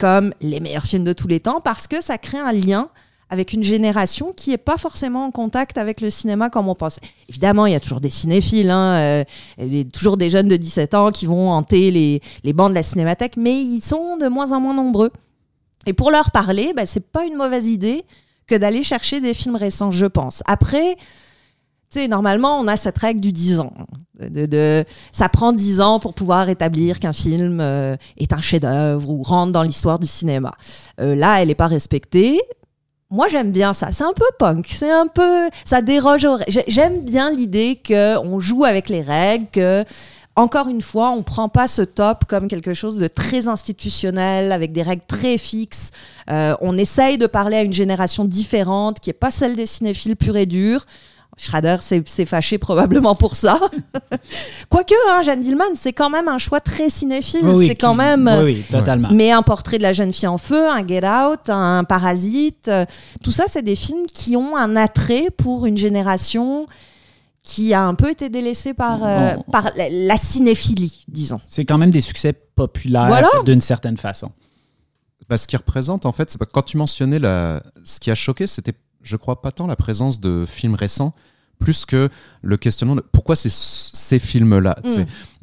[0.00, 2.88] comme les meilleurs films de tous les temps parce que ça crée un lien
[3.30, 6.98] avec une génération qui n'est pas forcément en contact avec le cinéma comme on pense.
[7.28, 9.24] Évidemment, il y a toujours des cinéphiles, hein,
[9.60, 12.82] euh, toujours des jeunes de 17 ans qui vont hanter les, les bancs de la
[12.82, 15.10] cinémathèque, mais ils sont de moins en moins nombreux.
[15.86, 18.04] Et pour leur parler, bah, c'est pas une mauvaise idée
[18.46, 20.42] que d'aller chercher des films récents, je pense.
[20.46, 20.96] Après,
[21.90, 23.72] tu sais, normalement, on a cette règle du 10 ans.
[24.18, 29.08] De, de- ça prend 10 ans pour pouvoir établir qu'un film euh, est un chef-d'œuvre
[29.10, 30.52] ou rentre dans l'histoire du cinéma.
[31.00, 32.40] Euh, là, elle n'est pas respectée.
[33.10, 33.90] Moi, j'aime bien ça.
[33.92, 34.66] C'est un peu punk.
[34.70, 35.48] C'est un peu.
[35.64, 39.84] Ça déroge aux J'aime bien l'idée qu'on joue avec les règles, que.
[40.36, 44.70] Encore une fois, on prend pas ce top comme quelque chose de très institutionnel, avec
[44.70, 45.90] des règles très fixes.
[46.30, 50.14] Euh, on essaye de parler à une génération différente, qui est pas celle des cinéphiles
[50.14, 50.84] purs et durs.
[51.38, 53.58] Schrader s'est fâché probablement pour ça.
[54.68, 57.40] Quoique, hein, Jeanne Dillman, c'est quand même un choix très cinéphile.
[57.44, 58.28] Oui, oui, c'est quand même.
[58.42, 59.08] Oui, oui, totalement.
[59.12, 62.84] Mais un portrait de la jeune fille en feu, un Get Out, un Parasite, euh,
[63.22, 66.66] tout ça, c'est des films qui ont un attrait pour une génération
[67.44, 69.44] qui a un peu été délaissée par, euh, Bon.
[69.50, 71.40] par la, la cinéphilie, disons.
[71.46, 73.28] C'est quand même des succès populaires Voilà.
[73.44, 74.32] d'une certaine façon.
[75.30, 77.62] Bah, ce qui représente, en fait, c'est pas- quand tu mentionnais la...
[77.84, 81.14] ce qui a choqué, c'était, je crois, pas tant la présence de films récents,
[81.58, 82.08] plus que
[82.42, 84.76] le questionnement de pourquoi c'est ces films-là.
[84.84, 84.88] Mm.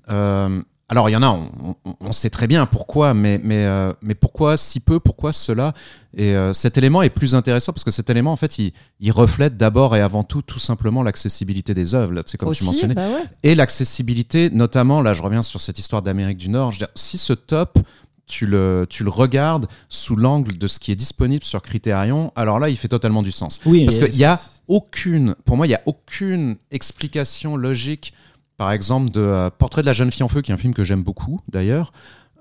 [0.09, 3.65] Euh, alors, il y en a, on, on- on sait très bien pourquoi, mais, mais,
[3.65, 5.73] euh, mais pourquoi si peu, pourquoi cela?
[6.15, 9.11] Et euh, cet élément est plus intéressant parce que cet élément, en fait, il, il
[9.11, 12.93] reflète d'abord et avant tout, tout simplement, l'accessibilité des œuvres, sais, comme tu mentionnais.
[12.93, 13.23] bah ouais.
[13.41, 16.93] Et l'accessibilité, notamment, là je reviens sur cette histoire d'Amérique du Nord, je veux dire,
[16.95, 17.79] si ce top,
[18.27, 22.59] tu le, tu le regardes sous l'angle de ce qui est disponible sur Criterion, alors
[22.59, 23.59] là il fait totalement du sens.
[23.65, 28.13] Oui, Parce qu'il y a aucune, pour moi il n'y a aucune explication logique,
[28.57, 30.73] par exemple de euh, Portrait de la jeune fille en feu, qui est un film
[30.73, 31.91] que j'aime beaucoup d'ailleurs,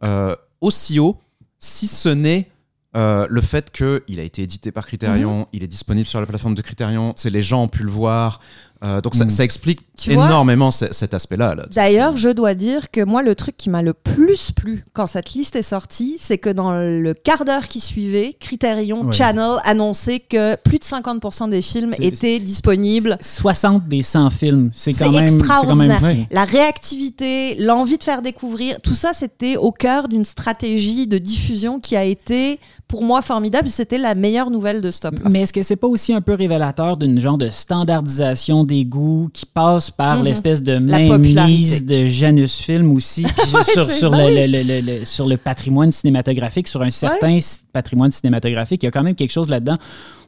[0.03, 1.19] euh, aussi haut,
[1.59, 2.49] si ce n'est
[2.97, 5.47] euh, le fait qu'il a été édité par Criterion, Mhm.
[5.53, 8.41] il est disponible sur la plateforme de Criterion, c'est les gens ont pu le voir,
[8.85, 11.55] euh, donc ça, ça explique Tu énormément ce- cet aspect-là.
[11.55, 11.67] là.
[11.75, 15.33] D'ailleurs, je dois dire que moi, le truc qui m'a le plus plu quand cette
[15.33, 19.13] liste est sortie, c'est que dans le quart d'heure qui suivait, Criterion Ouais.
[19.13, 24.93] Channel annonçait que plus de 50% des films étaient disponibles 60 des 100 films, c'est
[24.93, 26.03] quand même extraordinaire.
[26.03, 26.27] Ouais.
[26.31, 31.81] La réactivité, l'envie de faire découvrir, tout ça, c'était au cœur d'une stratégie de diffusion
[31.81, 33.69] qui a été, pour moi, formidable.
[33.69, 35.15] C'était la meilleure nouvelle de Stop.
[35.29, 39.29] Mais est-ce que c'est pas aussi un peu révélateur d'une genre de standardisation des goûts,
[39.33, 40.25] qui passe par Mhm.
[40.25, 43.25] l'espèce de mainmise de Janus Film aussi,
[43.89, 44.35] sur, le, oui.
[44.35, 47.39] le- le- le- le- sur le patrimoine cinématographique, sur un certain
[47.73, 48.83] patrimoine cinématographique.
[48.83, 49.79] Il y a quand même quelque chose là-dedans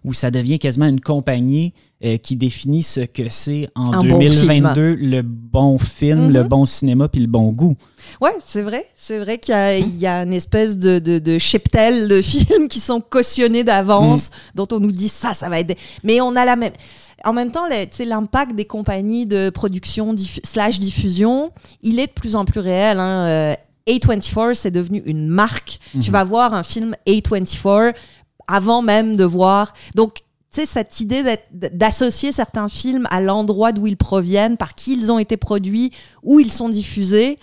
[0.07, 4.19] où ça devient quasiment une compagnie euh, qui définit ce que c'est en Un bon
[4.21, 6.33] 2022 le bon film, Mhm.
[6.33, 7.75] le bon cinéma puis le bon goût.
[8.21, 8.87] Ouais, c'est vrai.
[8.95, 12.23] C'est vrai qu'il y a, il y a une espèce de, de, de cheptel de
[12.23, 15.77] films qui sont cautionnés d'avance, dont on nous dit ça, ça va être.
[16.05, 16.73] Mais on a la même.
[17.25, 20.15] En même temps, l'impact des compagnies de production
[20.45, 21.51] slash diffusion,
[21.83, 23.01] il est de plus en plus réel.
[23.01, 23.27] Hein.
[23.27, 23.55] Euh,
[23.89, 25.79] A24, c'est devenu une marque.
[26.01, 27.95] Tu vas voir un film A24
[28.49, 29.73] avant même de voir.
[29.95, 30.17] Donc,
[30.53, 35.13] tu sais, cette idée d'associer certains films à l'endroit d'où ils proviennent, par qui ils
[35.13, 37.39] ont été produits, où ils sont diffusés,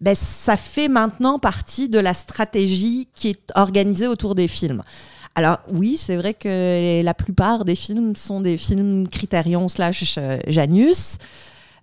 [0.00, 4.82] ben, ça fait maintenant partie de la stratégie qui est organisée autour des films.
[5.34, 10.38] Alors oui, c'est vrai que la plupart des films sont des films Criterion slash euh,
[10.46, 11.18] Janus.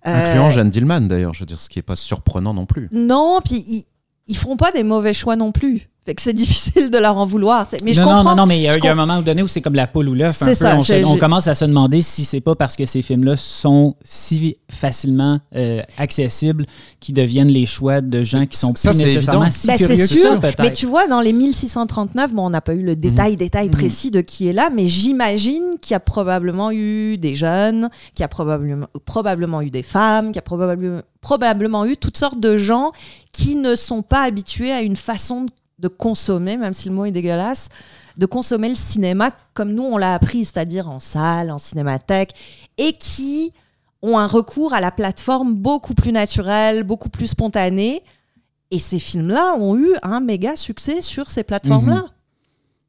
[0.06, 2.88] Euh, Incluant Jeanne Dillman d'ailleurs, je veux dire, ce qui n'est pas surprenant non plus.
[2.92, 3.84] Non, puis ils,
[4.28, 5.88] ils feront pas des mauvais choix non plus.
[6.06, 7.68] Fait que c'est difficile de leur en vouloir.
[7.68, 7.78] t'sais.
[7.84, 8.24] Mais non, non, comprends.
[8.30, 9.60] non, non, mais il y a, je il y a un moment donné où c'est
[9.60, 10.36] comme la poule ou l'œuf.
[10.38, 13.36] C'est ça, On, on commence à se demander si c'est pas parce que ces films-là
[13.36, 16.64] sont si facilement euh, accessibles
[17.00, 20.14] qu'ils deviennent les choix de gens qui sont Ça, plus nécessairement si Ben, curieux c'est
[20.14, 20.62] que ça, sûr, peut-être.
[20.62, 23.72] mais tu vois, dans les 1639, bon, on n'a pas eu le détail, détail Mhm.
[23.72, 28.22] précis de qui est là, mais j'imagine qu'il y a probablement eu des jeunes, qu'il
[28.22, 32.40] y a probablement, probablement eu des femmes, qu'il y a probablement, probablement eu toutes sortes
[32.40, 32.92] de gens
[33.32, 37.04] qui ne sont pas habitués à une façon de- de consommer, même si le mot
[37.04, 37.68] est dégueulasse,
[38.16, 42.34] de consommer le cinéma comme nous on l'a appris, c'est-à-dire en salle, en cinémathèque,
[42.78, 43.52] et qui
[44.02, 48.02] ont un recours à la plateforme beaucoup plus naturel, beaucoup plus spontané.
[48.70, 52.04] Et ces films-là ont eu un méga succès sur ces plateformes-là.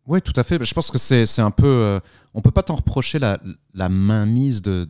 [0.05, 0.63] Oui, tout à fait.
[0.63, 1.65] Je pense que c'est un peu.
[1.65, 1.99] euh,
[2.33, 3.39] on peut pas t'en reprocher la,
[3.73, 4.87] la mainmise de,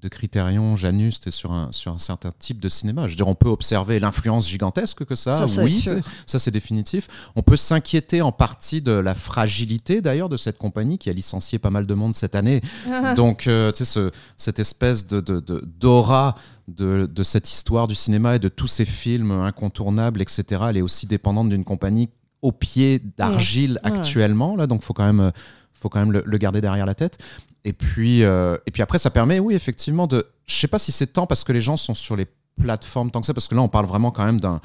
[0.00, 3.06] de Criterion, Janus, t'es sur un, sur un certain type de cinéma.
[3.06, 5.84] Je veux dire, on peut observer l'influence gigantesque que ça, Ça, oui,
[6.26, 7.08] ça c'est définitif.
[7.36, 11.58] On peut s'inquiéter en partie de la fragilité d'ailleurs de cette compagnie qui a licencié
[11.58, 12.60] pas mal de monde cette année.
[13.16, 16.34] Donc, euh, tu sais, ce- cette espèce de de- de- d'aura
[16.68, 20.82] de, de cette histoire du cinéma et de tous ces films incontournables, etc., elle est
[20.82, 22.08] aussi dépendante d'une compagnie
[22.42, 23.90] au pied d'argile Ouais.
[23.92, 24.54] actuellement.
[24.54, 25.32] Là, donc, faut quand même,
[25.72, 27.18] faut quand même le, le garder derrière la tête.
[27.64, 30.26] Et puis, euh, et puis après, ça permet, oui, effectivement, de.
[30.46, 32.26] Je sais pas si c'est tant parce que les gens sont sur les
[32.60, 34.60] plateformes tant que ça, parce que là, on parle vraiment quand même d'un.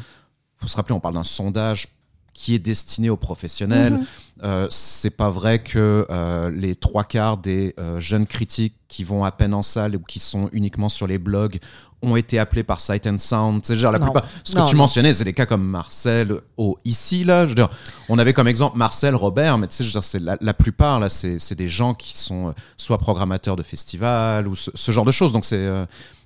[0.58, 1.88] Faut se rappeler, on parle d'un sondage
[2.34, 3.94] qui est destiné aux professionnels.
[3.94, 4.06] Mhm.
[4.44, 9.24] Euh, c'est pas vrai que euh, les trois quarts des euh, jeunes critiques qui vont
[9.24, 11.60] à peine en salle ou qui sont uniquement sur les blogs
[12.02, 13.62] ont été appelés par Sight and Sound.
[13.64, 14.06] C'est genre la Non.
[14.08, 14.26] plupart.
[14.44, 14.80] Ce que tu non.
[14.82, 17.44] mentionnais, c'est des cas comme Marcel au ici là.
[17.46, 17.70] Je veux dire,
[18.10, 21.56] on avait comme exemple Marcel, Robert, mais tu sais, c'est la, la plupart là, c'est
[21.56, 25.32] des gens qui sont euh, soit programmateurs de festivals ou ce, ce genre de choses.
[25.32, 25.70] Donc c'est.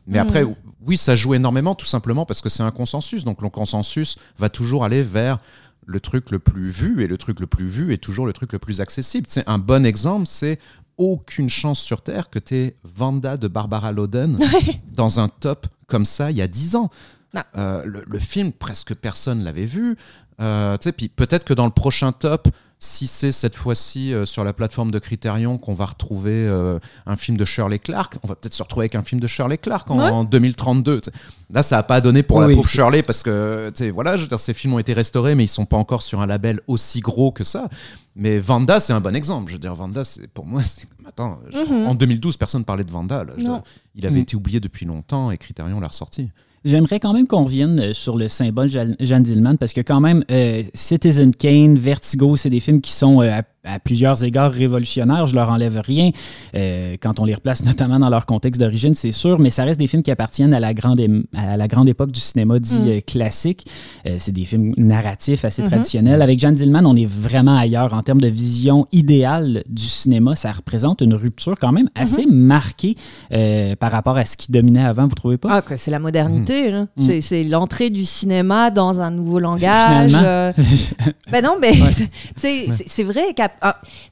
[0.07, 0.55] mais après, Mhm.
[0.87, 3.23] oui, ça joue énormément, tout simplement parce que c'est un consensus.
[3.25, 5.37] Donc le consensus va toujours aller vers
[5.87, 8.53] le truc le plus vu, et le truc le plus vu est toujours le truc
[8.53, 9.25] le plus accessible.
[9.27, 10.59] C'est un bon exemple, c'est
[10.97, 14.37] aucune chance sur Terre que tu aies Vanda de Barbara Loden
[14.91, 16.91] dans un top comme ça il y a 10 ans.
[17.55, 19.95] Euh, le, le film, presque personne l'avait vu.
[20.39, 22.47] Euh, puis peut-être que dans le prochain top,
[22.79, 27.15] si c'est cette fois-ci euh, sur la plateforme de Criterion qu'on va retrouver euh, un
[27.15, 29.89] film de Shirley Clark, on va peut-être se retrouver avec un film de Shirley Clark
[29.89, 30.09] en, Ouais.
[30.09, 31.01] en 2032.
[31.01, 31.17] tu sais.
[31.49, 34.39] Là, ça n'a pas donné pour la pauvre Shirley parce que, voilà, je veux dire,
[34.39, 37.31] ces films ont été restaurés, mais ils sont pas encore sur un label aussi gros
[37.31, 37.67] que ça.
[38.15, 39.47] Mais Vanda, c'est un bon exemple.
[39.49, 41.87] Je veux dire, Vanda, c'est pour moi, c'est attends, Mhm.
[41.87, 43.23] en 2012, personne parlait de Vanda.
[43.23, 43.33] là.
[43.37, 43.53] Je veux Non.
[43.55, 43.63] dire,
[43.95, 44.21] il avait Mhm.
[44.21, 46.29] été oublié depuis longtemps et Criterion l'a ressorti.
[46.65, 50.23] J'aimerais quand même qu'on revienne euh, sur le symbole Jeanne Dillman parce que quand même
[50.31, 53.29] euh, Citizen Kane, Vertigo, c'est des films qui sont euh,
[53.63, 55.27] à, plusieurs égards révolutionnaires.
[55.27, 56.11] Je leur enlève rien
[56.55, 59.79] euh, quand on les replace notamment dans leur contexte d'origine, c'est sûr, mais ça reste
[59.79, 61.01] des films qui appartiennent à la grande,
[61.35, 62.87] à la grande époque du cinéma dit Mm.
[62.87, 63.65] euh, classique.
[64.05, 65.67] Euh, c'est des films narratifs assez Mhm.
[65.69, 66.21] traditionnels.
[66.21, 70.35] Avec Jeanne Dillman, on est vraiment ailleurs en termes de vision idéale du cinéma.
[70.35, 72.95] Ça représente une rupture quand même assez marquée
[73.33, 75.07] euh, par rapport à ce qui dominait avant.
[75.07, 75.49] Vous trouvez pas?
[75.67, 76.71] Ah, c'est la modernité.
[76.71, 76.83] là.
[76.83, 76.87] Mm.
[76.97, 80.11] C'est, c'est l'entrée du cinéma dans un nouveau langage.
[81.31, 81.89] Ben non, mais Ouais.
[82.41, 83.03] tu sais,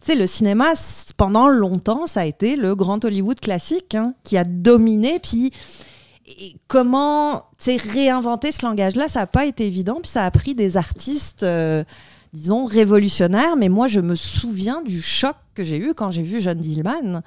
[0.01, 0.73] c'est vrai que le cinéma,
[1.17, 5.19] pendant longtemps, ça a été le grand Hollywood classique hein, qui a dominé.
[5.19, 5.51] Puis
[6.67, 9.99] comment tu sais, réinventer ce langage-là, ça n'a pas été évident.
[10.01, 11.83] Puis ça a pris des artistes, euh,
[12.33, 13.55] disons, révolutionnaires.
[13.55, 17.21] Mais moi, je me souviens du choc que j'ai eu quand j'ai vu John Dillman.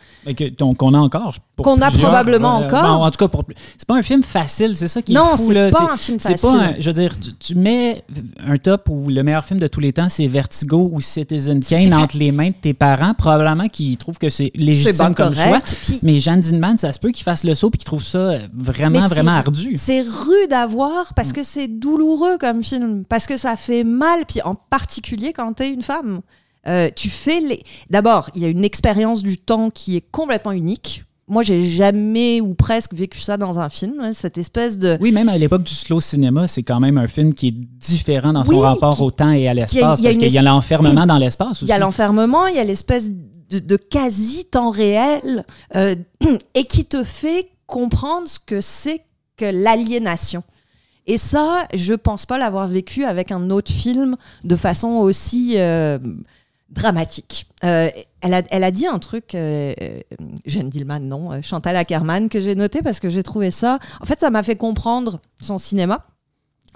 [0.78, 1.34] Qu'on a encore.
[1.56, 3.02] Qu'on a probablement encore.
[3.02, 3.38] en tout cas,
[3.76, 5.22] c'est pas un film facile, c'est ça qui est fou.
[5.22, 6.48] Non, c'est pas un film facile.
[6.50, 8.04] Pas je veux dire, tu, mets
[8.46, 11.94] un top où le meilleur film de tous les temps, c'est Vertigo ou Citizen Kane
[11.94, 15.60] entre les mains de tes parents, probablement qu'ils trouvent que c'est légitime comme choix.
[16.02, 19.08] Mais John Dillman, ça se peut qu'il fasse le saut et qu'il trouve ça vraiment,
[19.08, 19.74] vraiment ardu.
[19.76, 24.24] C'est rude à voir parce que c'est douloureux comme film, parce que ça fait mal,
[24.26, 26.20] puis en particulier quand t'es une femme.
[26.66, 27.62] Euh, tu fais les.
[27.90, 31.04] D'abord, il y a une expérience du temps qui est complètement unique.
[31.28, 34.96] Moi, j'ai jamais ou presque vécu ça dans un film, hein, cette espèce de.
[35.00, 38.32] Oui, même à l'époque du slow cinéma, c'est quand même un film qui est différent
[38.32, 41.50] dans son rapport au temps et à l'espace, parce qu'il y a l'enfermement dans l'espace
[41.50, 41.66] aussi.
[41.66, 43.10] Il y a l'enfermement, il y a l'espèce
[43.50, 45.44] de, quasi temps réel
[45.76, 45.94] euh,
[46.54, 49.02] et qui te fait comprendre ce que c'est
[49.36, 50.42] que l'aliénation.
[51.06, 55.98] Et ça, je pense pas l'avoir vécu avec un autre film de façon aussi euh,
[56.70, 57.46] dramatique.
[57.64, 59.74] Euh, elle, a, elle, a, dit un truc, euh,
[60.46, 63.78] Jeanne Dillman, non, euh, Chantal Ackerman, que j'ai noté parce que j'ai trouvé ça.
[64.00, 66.06] En fait, ça m'a fait comprendre son cinéma.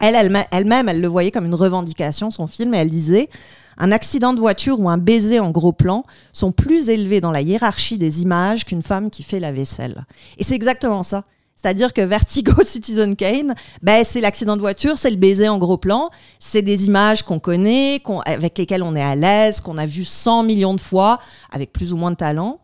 [0.01, 0.17] Elle,
[0.51, 3.29] elle-même, elle, le voyait comme une revendication, son film, et elle disait
[3.77, 7.43] Un accident de voiture ou un baiser en gros plan sont plus élevés dans la
[7.43, 10.07] hiérarchie des images qu'une femme qui fait la vaisselle.
[10.39, 11.25] Et c'est exactement ça.
[11.63, 15.77] C'est-à-dire que Vertigo Citizen Kane, ben, c'est l'accident de voiture, c'est le baiser en gros
[15.77, 20.05] plan, c'est des images qu'on connaît, avec lesquelles on est à l'aise, qu'on a vu
[20.05, 21.19] 100 millions de fois,
[21.53, 22.59] avec plus ou moins de talent.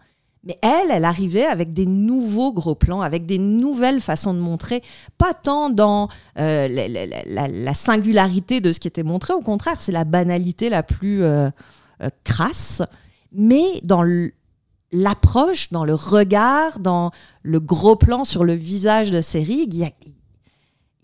[0.45, 4.83] Mais elle, elle arrivait avec des nouveaux gros plans, avec des nouvelles façons de montrer,
[5.17, 6.09] pas tant dans
[6.39, 11.23] euh, la, singularité de ce qui était montré, au contraire, c'est la banalité la plus
[11.23, 11.51] euh,
[12.03, 12.83] euh, crasse,
[13.33, 14.33] mais dans le,
[14.93, 17.11] l'approche, dans le regard, dans
[17.43, 19.91] le gros plan sur le visage de Sérig, il y a,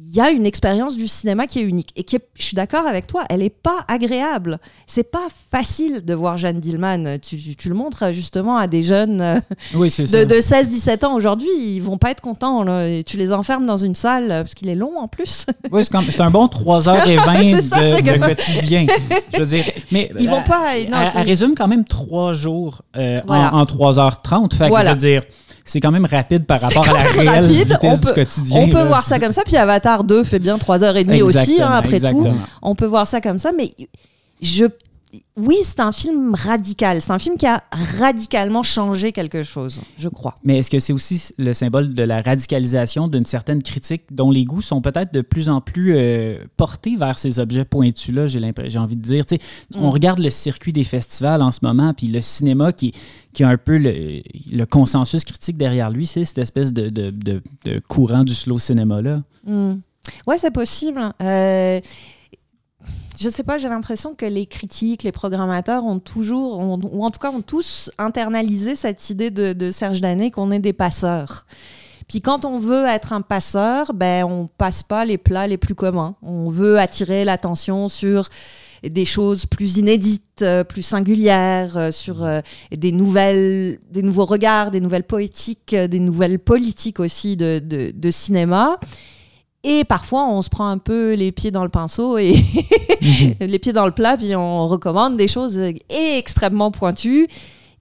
[0.01, 2.85] il y a une expérience du cinéma qui est unique et qui je suis d'accord
[2.87, 4.59] avec toi, elle est pas agréable.
[4.87, 7.19] C'est pas facile de voir Jeanne Dillman.
[7.21, 9.41] Tu, tu, le montres justement à des jeunes euh,
[9.73, 12.67] de, de 16-17 ans aujourd'hui, ils vont pas être contents.
[12.85, 15.47] Et tu les enfermes dans une salle parce qu'il est long en plus.
[15.71, 17.05] Oui, c'est un bon 3h20
[18.05, 18.87] de, quotidien.
[19.33, 20.77] Je veux dire, mais ils vont pas.
[20.77, 24.55] elle, résume quand même trois jours euh, en, 3h30.
[24.55, 25.23] Fait je veux dire
[25.67, 28.61] c'est quand même rapide par rapport à la réelle vitesse du quotidien.
[28.61, 32.01] On peut voir ça comme ça, puis Avatar 2 fait bien 3h30 aussi, hein, après
[32.01, 32.27] tout.
[32.61, 33.71] On peut voir ça comme ça, mais
[34.43, 34.67] je
[35.37, 37.01] oui, c'est un film radical.
[37.01, 40.37] C'est un film qui a radicalement changé quelque chose, je crois.
[40.45, 44.45] Mais est-ce que c'est aussi le symbole de la radicalisation d'une certaine critique dont les
[44.45, 48.79] goûts sont peut-être de plus en plus euh, portés vers ces objets pointus-là, j'ai, j'ai
[48.79, 49.25] envie de dire.
[49.75, 49.91] On mm.
[49.91, 52.93] regarde le circuit des festivals en ce moment, puis le cinéma qui,
[53.33, 57.43] qui a un peu le, consensus critique derrière lui, c'est cette espèce de, de,
[57.89, 59.23] courant du slow cinéma-là.
[59.47, 59.75] Mm.
[60.27, 61.01] Ouais, c'est possible.
[61.23, 61.81] Euh,
[63.19, 67.21] je sais pas, j'ai l'impression que les critiques, les programmateurs ont toujours, ou en tout
[67.21, 71.47] cas ont tous internalisé cette idée de, Serge Danet qu'on est des passeurs.
[72.09, 75.75] Puis quand on veut être un passeur, ben on passe pas les plats les plus
[75.75, 76.17] communs.
[76.23, 78.29] On veut attirer l'attention sur
[78.83, 84.71] des choses plus inédites, euh, plus singulières, euh, sur euh, des nouvelles, des nouveaux regards,
[84.71, 88.79] des nouvelles poétiques, des nouvelles politiques aussi de, de cinéma.
[89.65, 92.35] Et parfois, on se prend un peu les pieds dans le pinceau et
[93.01, 93.35] mhm.
[93.41, 97.27] les pieds dans le plat, puis on recommande des choses extrêmement pointues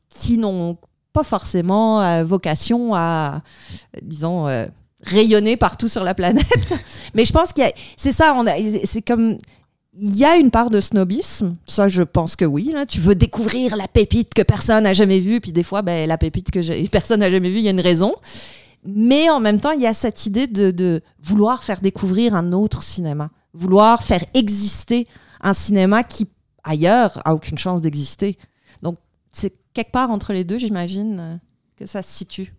[0.09, 0.77] qui n'ont
[1.11, 3.41] pas forcément euh, vocation à,
[4.01, 4.65] disons, euh,
[5.03, 6.73] rayonner partout sur la planète.
[7.13, 8.33] Mais je pense qu'il c'est ça,
[8.85, 9.37] c'est comme
[9.95, 12.71] il y a une part de snobisme, ça je pense que oui.
[12.73, 12.85] Là.
[12.85, 16.17] Tu veux découvrir la pépite que personne n'a jamais vue, puis des fois, ben, la
[16.17, 18.15] pépite que personne n'a jamais vue, il y a une raison.
[18.85, 22.83] Mais en même temps, il y a cette idée de, vouloir faire découvrir un autre
[22.83, 25.07] cinéma, vouloir faire exister
[25.41, 26.29] un cinéma qui,
[26.63, 28.37] ailleurs, a aucune chance d'exister.
[28.81, 28.97] Donc,
[29.31, 31.35] c'est quelque part entre les deux, j'imagine, euh,
[31.77, 32.53] que ça se situe.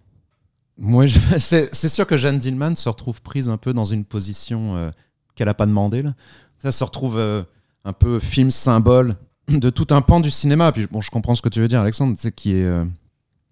[0.78, 1.06] Moi,
[1.38, 4.90] c'est sûr que Jeanne Dillman se retrouve prise un peu dans une position euh,
[5.34, 6.02] qu'elle n'a pas demandé.
[6.02, 6.14] Là.
[6.58, 7.42] Ça se retrouve euh,
[7.84, 9.16] un peu film symbole
[9.48, 10.72] de tout un pan du cinéma.
[10.72, 12.16] Puis bon, je comprends ce que tu veux dire, Alexandre.
[12.18, 12.34] C'est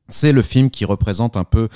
[0.08, 1.68] c'est le film qui représente un peu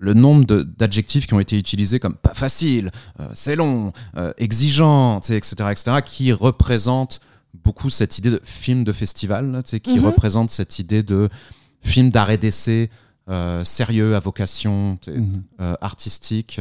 [0.00, 5.20] le nombre d'adjectifs qui ont été utilisés comme pas facile, euh, c'est long, euh, exigeant,
[5.20, 7.20] etc., etc., qui représentent
[7.52, 10.06] beaucoup cette idée de film de festival, qui mhm.
[10.06, 11.28] représente cette idée de
[11.82, 12.90] film d'arrêt d'essai
[13.62, 15.44] sérieux, à vocation mhm.
[15.80, 16.60] artistique.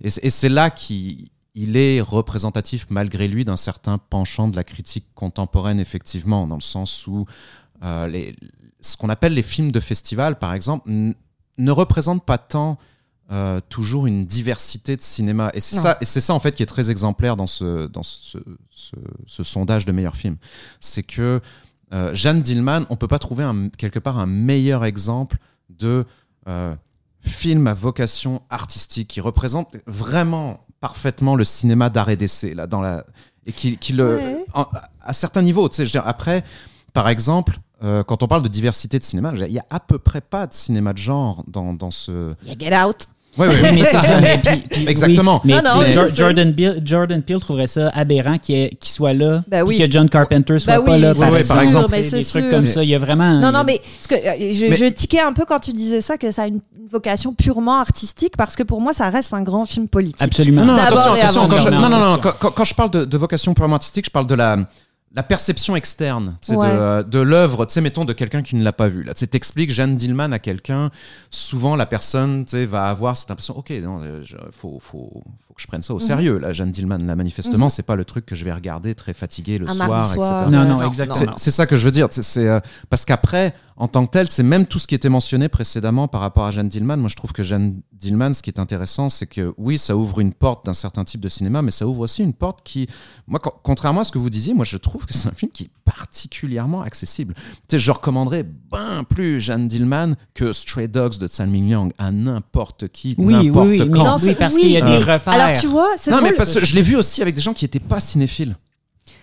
[0.00, 5.78] et, c'est là qu'il est représentatif, malgré lui, d'un certain penchant de la critique contemporaine,
[5.78, 7.26] effectivement, dans le sens où
[7.82, 8.34] les,
[8.80, 10.90] ce qu'on appelle les films de festival, par exemple,
[11.58, 12.78] ne représente pas tant
[13.30, 15.50] euh, toujours une diversité de cinéma.
[15.52, 18.38] Et c'est ça, c'est ça en fait qui est très exemplaire dans ce, dans ce,
[18.70, 20.36] ce, sondage de meilleurs films.
[20.80, 21.40] C'est que
[21.92, 25.36] euh, Jeanne Dillman, on peut pas trouver un- quelque part un meilleur exemple
[25.68, 26.06] de
[26.48, 26.74] euh,
[27.20, 32.80] film à vocation artistique qui représente vraiment parfaitement le cinéma d'art et d'essai là dans
[32.80, 33.04] la
[33.46, 34.44] et qui, qui le Ouais.
[34.54, 34.66] en-
[35.00, 35.68] à certains niveaux.
[35.68, 36.44] Tu sais, après,
[36.94, 37.58] par exemple.
[37.84, 40.46] Euh, quand on parle de diversité de cinéma, il y a à peu près pas
[40.46, 42.32] de cinéma de genre dans, dans ce.
[42.44, 42.96] Yeah, get out.
[43.36, 44.00] Ouais, ouais, Mais ça.
[44.00, 45.40] ça, mais puis- puis- Exactement.
[45.44, 46.08] oui, mais Non.
[46.16, 49.78] Jordan, Peele, Jordan Peele trouverait ça aberrant qu'il soit là, Ben oui.
[49.78, 51.12] que John Carpenter soit Ben pas oui, là.
[51.12, 52.82] ouais, par exemple, mais des trucs comme ça.
[52.82, 53.34] Il y a vraiment.
[53.38, 56.00] Non, non, mais, parce que, euh, je, Mais- je tiquais un peu quand tu disais
[56.00, 56.60] ça, que ça a une,
[56.90, 60.22] vocation purement artistique, parce que pour moi, ça reste un grand film politique.
[60.22, 60.64] Absolument.
[60.64, 61.48] Non, non, attention, attention.
[61.48, 62.18] Quand je, non, non, non.
[62.18, 64.56] Quand, quand- quand je parle de, de vocation purement artistique, je parle de la,
[65.14, 66.56] la perception externe Ouais.
[66.56, 69.02] de, de l'œuvre, tu sais, mettons, de quelqu'un qui ne l'a pas vu.
[69.04, 70.90] Là, tu sais, t'expliques Jeanne Dillman à quelqu'un,
[71.30, 75.10] souvent la personne tu sais, va avoir cette impression, ok, non, euh, je- faut, faut,
[75.46, 76.02] faut que je prenne ça au Mhm.
[76.06, 76.38] sérieux.
[76.38, 79.58] Là, Jeanne Dillman, là, manifestement, c'est pas le truc que je vais regarder très fatigué
[79.58, 80.20] le soir, etc.
[80.20, 81.34] Non, Euh, non, non, exactement.
[81.36, 82.08] C'est ça que je veux dire.
[82.10, 85.08] C'est- C'est euh, parce qu'après, en tant que tel, c'est même tout ce qui était
[85.08, 86.96] mentionné précédemment par rapport à Jeanne Dillman.
[86.98, 90.20] Moi, je trouve que Jeanne Dillman, ce qui est intéressant, c'est que oui, ça ouvre
[90.20, 92.86] une porte d'un certain type de cinéma, mais ça ouvre aussi une porte qui,
[93.28, 95.50] moi, co- contrairement à ce que vous disiez, moi, je trouve que c'est un film
[95.52, 97.34] qui est particulièrement accessible.
[97.34, 101.88] Tu sais, je recommanderais bien plus Jeanne Dillman que Stray Dogs de Tsang Ming Liang
[101.98, 104.04] à n'importe qui, Oui, oui, n'importe oui, mais quand.
[104.04, 105.28] Non, oui, c'est- parce oui, qu'il y a des repères.
[105.28, 107.52] Alors, tu vois, c'est Non, mais parce que je l'ai vu aussi avec des gens
[107.54, 108.56] qui n'étaient pas cinéphiles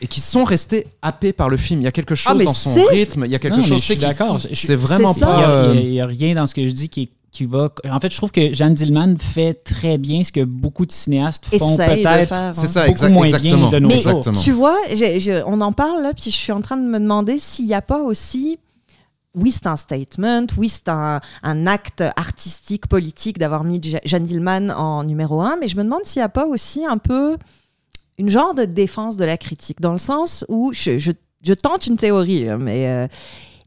[0.02, 1.80] et qui sont restés happés par le film.
[1.80, 3.64] Il y a quelque chose Ah, mais dans son rythme, il y a quelque Non,
[3.64, 3.80] chose.
[3.80, 4.40] je suis d'accord.
[4.40, 5.40] Je- C'est vraiment pas.
[5.74, 7.70] Il euh, n'y a, rien dans ce que je dis qui, qui va.
[7.90, 11.46] En fait, je trouve que Jeanne Dillman fait très bien ce que beaucoup de cinéastes
[11.58, 12.68] font peut-être faire, C'est hein.
[12.68, 13.70] ça, exact- moins exactement.
[13.70, 14.18] bien de nos Mais jours.
[14.18, 14.42] Exactement.
[14.42, 14.78] tu vois,
[15.48, 17.82] on en parle là, puis je suis en train de me demander s'il n'y a
[17.82, 18.60] pas aussi.
[19.38, 24.70] Oui, c'est un statement, oui, c'est un, un acte artistique, politique d'avoir mis Jeanne Dillman
[24.70, 27.36] en numéro un, mais je me demande s'il n'y a pas aussi un peu
[28.18, 31.12] une genre de défense de la critique, dans le sens où je, je-
[31.44, 33.08] je tente une théorie, là, mais euh,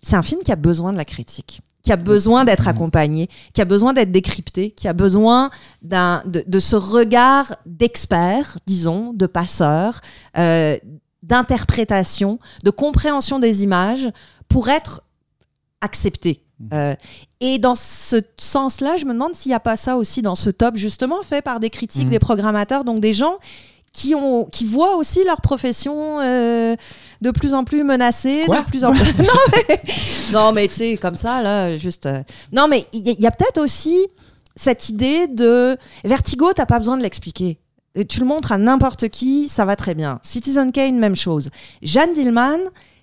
[0.00, 2.68] c'est un film qui a besoin de la critique, qui a besoin d'être Mhm.
[2.68, 5.50] accompagné, qui a besoin d'être décrypté, qui a besoin
[5.82, 10.00] d'un, de, de ce regard d'expert, disons, de passeur,
[10.36, 10.76] euh,
[11.22, 14.10] d'interprétation, de compréhension des images
[14.48, 15.02] pour être
[15.80, 16.42] accepté.
[16.60, 16.68] Mhm.
[16.72, 16.94] Euh,
[17.40, 20.50] et dans ce sens-là, je me demande s'il n'y a pas ça aussi dans ce
[20.50, 23.36] top, justement fait par des critiques, des programmateurs, donc des gens
[23.98, 26.76] qui, ont, qui voient aussi leur profession euh,
[27.20, 28.60] de plus en plus menacée, Quoi?
[28.60, 29.00] de plus en plus...
[29.18, 29.34] non,
[29.68, 29.80] mais,
[30.32, 32.06] non, mais tu sais, comme ça, là, juste...
[32.06, 33.96] euh, Non, mais il y, a- il y a peut-être aussi
[34.54, 35.76] cette idée de...
[36.04, 37.58] Vertigo, t'as pas besoin de l'expliquer.
[37.96, 40.20] Et tu le montres à n'importe qui, ça va très bien.
[40.22, 41.50] Citizen Kane, même chose.
[41.82, 42.58] Jeanne Dillman,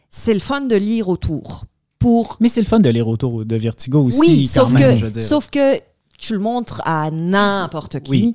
[0.09, 1.65] c'est le fun de lire autour.
[1.99, 4.91] Pour Mais c'est le fun de lire autour de Vertigo aussi, oui, quand sauf, même,
[4.93, 5.23] que, je veux dire.
[5.23, 5.75] sauf que
[6.17, 8.11] tu le montres à n'importe qui.
[8.11, 8.33] Oui.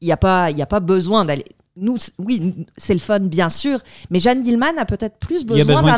[0.00, 1.44] Il n'y a, pas- il y a pas besoin d'aller.
[1.80, 3.78] Nous, oui, c'est le fun, bien sûr,
[4.10, 5.96] mais Jeanne Dillman a peut-être plus il y a besoin, d'un.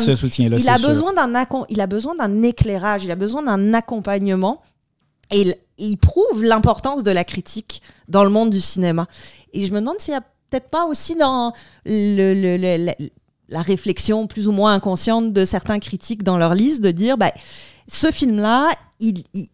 [0.57, 0.89] Il c'est a, sûr.
[0.89, 4.61] besoin d'un accom- il a besoin d'un éclairage, il a besoin d'un accompagnement.
[5.33, 9.07] Et il, prouve l'importance de la critique dans le monde du cinéma.
[9.53, 11.53] Et je me demande s'il n'y a peut-être pas aussi dans
[11.85, 12.95] le, le- le- la,
[13.47, 17.31] la réflexion plus ou moins inconsciente de certains critiques dans leur liste de dire bah,
[17.87, 19.47] ce film-là, il, il-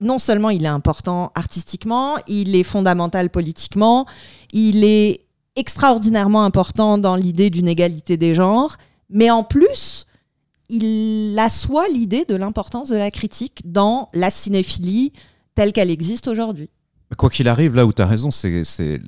[0.00, 4.06] non seulement il est important artistiquement, il est fondamental politiquement,
[4.52, 5.23] il est
[5.56, 8.76] extraordinairement important dans l'idée d'une égalité des genres,
[9.10, 10.06] mais en plus,
[10.68, 15.12] il assoit l'idée de l'importance de la critique dans la cinéphilie
[15.54, 16.70] telle qu'elle existe aujourd'hui.
[17.16, 19.00] Quoi qu'il arrive, là où tu as raison, c'est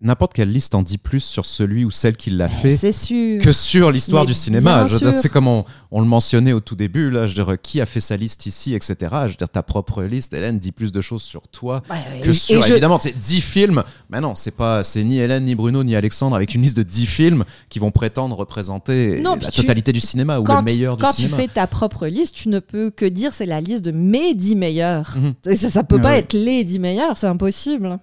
[0.00, 3.42] n'importe quelle liste en dit plus sur celui ou celle qui l'a fait C'est sûr.
[3.42, 4.86] que sur l'histoire du cinéma.
[4.88, 7.86] C'est comme on, on le mentionnait au tout début, là, je veux dire, qui a
[7.86, 8.94] fait sa liste ici, etc.
[9.24, 12.30] Je veux dire, ta propre liste, Hélène, dit plus de choses sur toi Ouais, que
[12.30, 13.82] et- sur, et je- évidemment, c'est 10 films.
[14.10, 16.82] Mais non, c'est pas, c'est ni Hélène, ni Bruno, ni Alexandre avec une liste de
[16.84, 20.62] 10 films qui vont prétendre représenter Non, la tu- totalité du cinéma ou quand, le
[20.62, 21.36] meilleur du quand tu cinéma.
[21.38, 24.54] fais ta propre liste, tu ne peux que dire c'est la liste de mes 10
[24.54, 25.16] meilleurs.
[25.16, 25.56] Mhm.
[25.56, 26.18] Ça, ça peut Ah pas ouais.
[26.20, 27.98] être les 10 meilleurs, c'est impossible.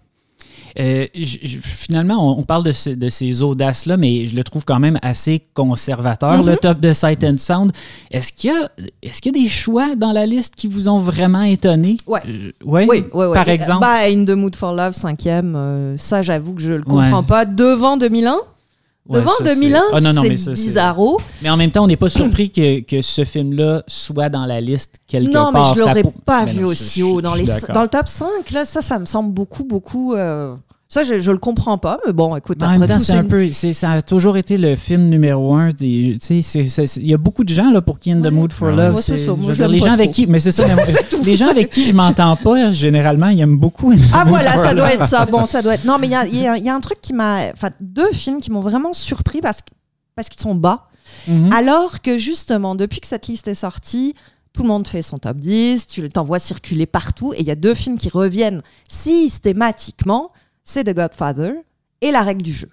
[0.80, 1.08] Euh,
[1.62, 5.00] finalement, on, on parle de, ce- de ces audaces-là, mais je le trouve quand même
[5.02, 7.72] assez conservateur, le top de Sight and Sound.
[8.12, 8.70] Est-ce qu'il y, a-
[9.02, 11.98] est-ce qu'il y a des choix dans la liste qui vous ont vraiment étonné?
[12.08, 12.22] Ouais.
[12.28, 12.86] Euh, ouais?
[12.90, 13.34] Oui, ouais, ouais.
[13.34, 13.82] Par exemple?
[13.82, 17.26] Bah, In the Mood for Love, cinquième, euh, ça j'avoue que je le comprends Ouais.
[17.28, 17.46] pas.
[17.46, 18.36] Devant 2001
[19.08, 21.20] Ouais, Devant ça, c'est- 2001, Ah, non, non, mais ça, c'est c'est- bizarro.
[21.44, 24.60] Mais en même temps, on n'est pas surpris que, que ce film-là soit dans la
[24.60, 25.76] liste quelque Non, mais part.
[25.76, 27.22] je l'aurais pas Mais vu aussi haut.
[27.22, 30.16] Dans, les, dans le top 5, là, ça, ça me semble beaucoup, beaucoup.
[30.16, 30.56] euh,
[30.88, 33.24] Ça, je, je le comprends pas, mais bon, écoute, En même après temps, c'est un
[33.24, 35.70] une- peu, c'est- ça a toujours été le film numéro un.
[35.70, 38.12] Des, tu sais, c'est- c'est- c'est- il y a beaucoup de gens là pour qui
[38.12, 38.32] In the Ouais.
[38.32, 38.70] Mood for.
[38.70, 38.92] Love.
[38.94, 39.32] Moi, c'est c'est- ça.
[39.32, 40.16] Moi, je veux je dire, les gens avec trop.
[40.16, 40.64] qui, mais c'est ça.
[40.76, 43.92] mais- les gens avec qui je m'entends pas, généralement, ils aiment beaucoup.
[43.92, 44.76] In the Ah Mood voilà, for ça Love.
[44.78, 45.26] doit être ça.
[45.26, 45.86] Bon, ça doit être.
[45.86, 47.48] Non, mais il y a, il y a- y a un truc qui m'a.
[47.52, 49.60] Enfin, deux films qui m'ont vraiment surpris parce,
[50.16, 50.88] parce qu'ils sont bas.
[51.28, 51.50] Mhm.
[51.52, 54.14] Alors que justement, depuis que cette liste est sortie,
[54.54, 57.56] tout le monde fait son top 10, tu t'envoies circuler partout, et il y a
[57.56, 60.32] deux films qui reviennent systématiquement,
[60.66, 61.54] c'est The Godfather
[62.02, 62.70] et La règle du jeu.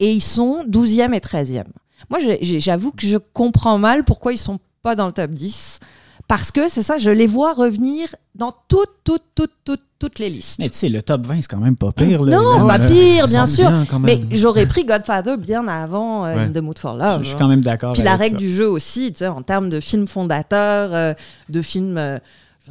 [0.00, 1.64] Et ils sont 12e et 13e.
[2.08, 5.78] Moi, j'avoue que je comprends mal pourquoi ils sont pas dans le top 10.
[6.26, 10.30] Parce que c'est ça, je les vois revenir dans toutes, toutes, toutes, toutes, toutes les
[10.30, 10.58] listes.
[10.60, 12.22] Mais tu sais, le top 20, c'est quand même pas pire.
[12.22, 12.36] là.
[12.36, 13.68] Non, c'est pas pire, bien sûr.
[13.68, 16.52] bien, Mais j'aurais pris Godfather bien avant euh, Ouais.
[16.52, 17.18] The Mood for Je, Love.
[17.22, 17.38] je suis hein.
[17.38, 17.92] quand même d'accord.
[17.92, 18.38] Puis la règle ça.
[18.38, 21.12] du jeu aussi, tu sais, en termes de films fondateurs, euh,
[21.50, 22.18] de films euh,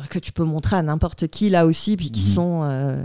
[0.09, 2.33] que tu peux montrer à n'importe qui là aussi, puis qui Mhm.
[2.33, 2.95] sont euh,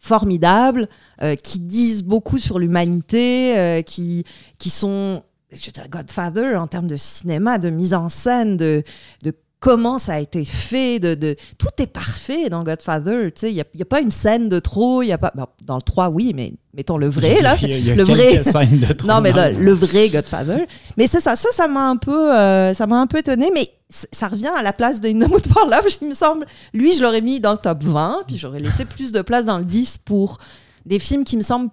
[0.00, 0.88] formidables,
[1.22, 4.24] euh, qui disent beaucoup sur l'humanité, euh, qui,
[4.58, 5.22] qui sont,
[5.52, 8.82] je dirais, Godfather en termes de cinéma, de mise en scène, de,
[9.22, 13.50] de comment ça a été fait, de, de tout est parfait dans Godfather, tu sais,
[13.50, 15.76] il n'y a, a pas une scène de trop, il y a pas, bon, dans
[15.76, 18.06] le 3 oui, mais mettons le vrai là, Il y a, il y a le
[18.06, 18.42] quelques vrai.
[18.42, 20.66] scènes de trop non, mais le, vrai Godfather.
[20.96, 23.70] Mais c'est ça, ça, ça m'a un peu, euh, ça m'a un peu étonné, mais
[23.90, 26.46] ça revient à la place de In the Mood for Love, il me semble.
[26.72, 29.58] Lui, je l'aurais mis dans le top 20, puis j'aurais laissé plus de place dans
[29.58, 30.38] le 10 pour
[30.86, 31.70] des films qui me semblent.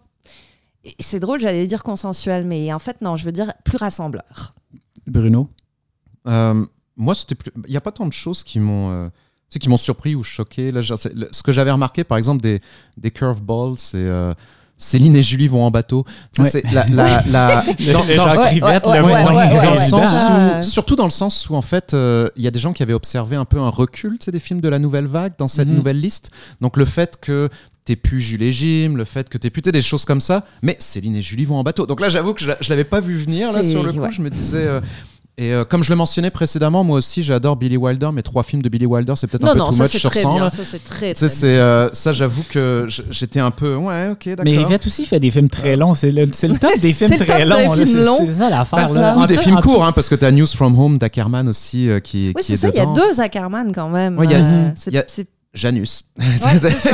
[0.99, 4.53] C'est drôle, j'allais dire consensuels, mais en fait, non, je veux dire plus rassembleurs.
[5.05, 5.49] Bruno?
[6.27, 6.65] Euh,
[6.97, 7.51] moi, c'était plus.
[7.65, 8.91] Il n'y a pas tant de choses qui m'ont.
[8.91, 10.71] euh, tu sais, qui m'ont surpris ou choqué.
[10.73, 12.59] Là, ce que j'avais remarqué, par exemple, des,
[12.97, 14.33] des curveballs, c'est euh,
[14.77, 16.03] Céline et Julie vont en bateau.
[16.33, 16.63] Tu sais, Ouais.
[16.63, 16.83] c'est la,
[17.93, 18.03] dans-
[19.73, 20.09] le sens
[20.59, 22.83] où, surtout dans le sens où en fait euh, il y a des gens qui
[22.83, 25.47] avaient observé un peu un recul tu sais, des films de la nouvelle vague dans
[25.47, 25.75] cette Mhm.
[25.75, 26.31] nouvelle liste
[26.61, 27.49] donc le fait que
[27.85, 30.75] t'es plus Jules et Jim le fait que t'es plus des choses comme ça mais
[30.79, 33.15] Céline et Julie vont en bateau donc là j'avoue que je, je l'avais pas vu
[33.17, 34.11] venir là sur le coup ouais.
[34.11, 34.81] je me disais euh,
[35.39, 38.61] et euh, comme je le mentionnais précédemment moi aussi j'adore Billy Wilder mes trois films
[38.63, 40.33] de Billy Wilder c'est peut-être un peu non, too ça much c'est sur très 100
[40.33, 40.43] bien.
[40.45, 40.49] là.
[40.49, 44.09] Ça c'est très, Tu sais, très c'est euh, ça j'avoue que j'étais un peu ouais
[44.11, 45.93] ok d'accord Mais Rivette aussi fait des films très longs.
[45.93, 47.85] C'est le, c'est le top des films C'est le très top des longs.
[47.85, 48.17] C'est longs.
[48.27, 48.89] c'est ça l'affaire.
[48.91, 49.25] C'est là.
[49.27, 52.41] des films courts hein, parce que t'as News from Home d'Ackerman aussi euh, qui, Oui,
[52.41, 54.17] qui c'est est ça, il y a deux Ackerman quand même.
[54.17, 55.05] Ouais, il y a- Euh, y a-
[55.57, 56.05] Janus.
[56.37, 56.51] ça,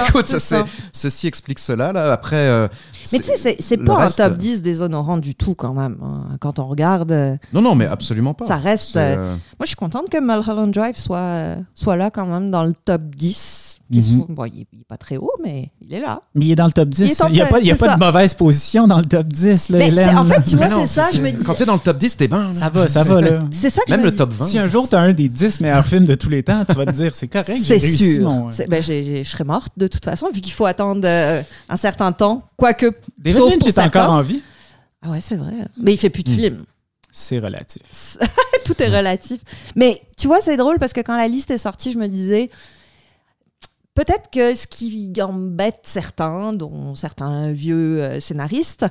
[0.07, 0.65] Écoute, ça, ça.
[0.91, 1.91] ceci explique cela.
[1.91, 2.11] Là.
[2.13, 2.67] Après, euh,
[3.11, 5.97] Mais tu sais, c'est- pas reste, un euh, top 10 déshonorant du tout quand même.
[6.03, 6.37] hein.
[6.39, 8.45] Quand on regarde, euh, Non, non, mais absolument pas.
[8.47, 8.95] ça reste.
[8.95, 12.49] Euh, euh, Moi, je suis contente que Mulholland Drive soit, euh, soit là quand même
[12.51, 13.79] dans le top 10.
[13.91, 14.25] Qui est Mhm.
[14.29, 16.21] bon, il, est, il est pas très haut, mais il est là.
[16.33, 17.21] Mais il est dans le top 10.
[17.27, 19.69] Il n'y a pas, il y a pas de mauvaise position dans le top 10.
[19.69, 21.43] Là, Mais Hélène, en fait, tu vois, c'est ça, je me dis.
[21.43, 22.51] Quand t'es dans le top 10, t'es bien.
[22.53, 23.19] Ça va, ça va.
[23.51, 24.45] C'est ça que Même je me le top 20.
[24.45, 26.73] Si un jour tu as un des 10 meilleurs films de tous les temps, tu
[26.75, 28.23] vas te dire c'est correct, j'ai C'est réussi sûr.
[28.67, 32.43] Ben, je serais morte de toute façon, vu qu'il faut attendre euh, un certain temps.
[32.57, 32.91] Quoique.
[33.17, 34.03] David sauf pour certains.
[34.05, 34.41] encore en vie.
[35.01, 35.53] Ah ouais, c'est vrai.
[35.77, 36.35] Mais il fait plus de Mm.
[36.35, 36.65] films.
[37.11, 38.17] C'est relatif.
[38.65, 39.41] Tout est relatif.
[39.75, 42.49] Mais tu vois, c'est drôle parce que quand la liste est sortie, je me disais.
[43.95, 48.87] Peut-être que ce qui embête certains, dont certains vieux euh, scénaristes,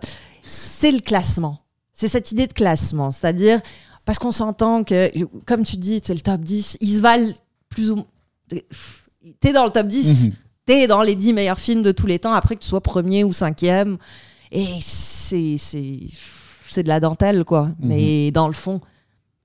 [0.46, 1.58] c'est le classement.
[1.92, 3.10] C'est cette idée de classement.
[3.10, 3.60] C'est-à-dire,
[4.04, 5.10] parce qu'on s'entend que,
[5.44, 7.32] comme tu dis, c'est le top 10, ils se valent
[7.68, 8.06] plus ou moins.
[9.40, 10.32] T'es dans le top 10, Mhm.
[10.66, 13.24] t'es dans les 10 meilleurs films de tous les temps, après que tu sois premier
[13.24, 13.98] ou cinquième.
[14.50, 15.98] Et c'est, c'est,
[16.70, 17.70] c'est de la dentelle, quoi.
[17.78, 18.80] Mais dans le fond,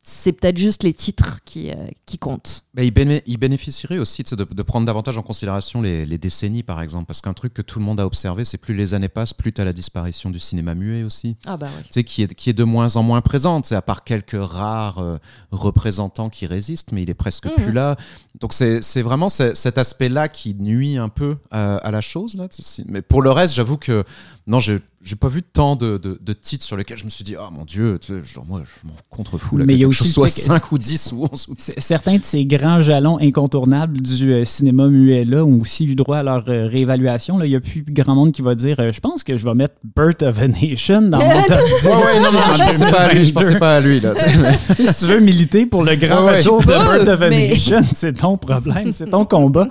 [0.09, 2.63] c'est peut-être juste les titres qui, euh, qui comptent.
[2.73, 6.17] Bah, il, béné- il bénéficierait aussi tu de, de prendre davantage en considération les, les
[6.17, 7.07] décennies, par exemple.
[7.07, 9.51] Parce qu'un truc que tout le monde a observé, c'est plus les années passent, plus
[9.51, 11.35] t'as la disparition du cinéma muet aussi.
[11.45, 11.83] Ah bah oui.
[11.91, 14.99] Tu qui est, qui est de moins en moins présente, c'est à part quelques rares
[14.99, 15.17] euh,
[15.51, 17.55] représentants qui résistent, mais il est presque Mhm.
[17.55, 17.97] plus là.
[18.39, 22.35] Donc c'est vraiment ce- cet aspect-là qui nuit un peu à, à la chose.
[22.35, 22.47] Là.
[22.85, 24.03] Mais pour le reste, j'avoue que
[24.47, 27.23] non, j'ai j'ai pas vu tant de, de- de titres sur lesquels je me suis
[27.23, 29.57] dit, ah mon dieu, tu sais, genre moi je m'en contrefous.
[29.57, 31.29] Là, Mais il y a que aussi le soit fait que- 5 ou 10 ou
[31.31, 35.85] 11 ou C- Certains de ces grands jalons incontournables du euh, cinéma muet-là ont aussi
[35.85, 37.37] eu droit à leur euh, réévaluation.
[37.37, 37.45] Là.
[37.45, 39.53] Il n'y a plus grand monde qui va dire euh, Je pense que je vais
[39.53, 41.85] mettre Birth of a Nation dans mon top 10.
[41.87, 43.99] Ouais, ouais, non, non, je pensais pas à lui, je pensais pas à lui.
[44.01, 44.13] Là,
[44.75, 47.79] si tu veux militer pour le grand Ouais, retour de Birth of a mais- Nation,
[47.93, 49.67] c'est ton problème, c'est ton combat.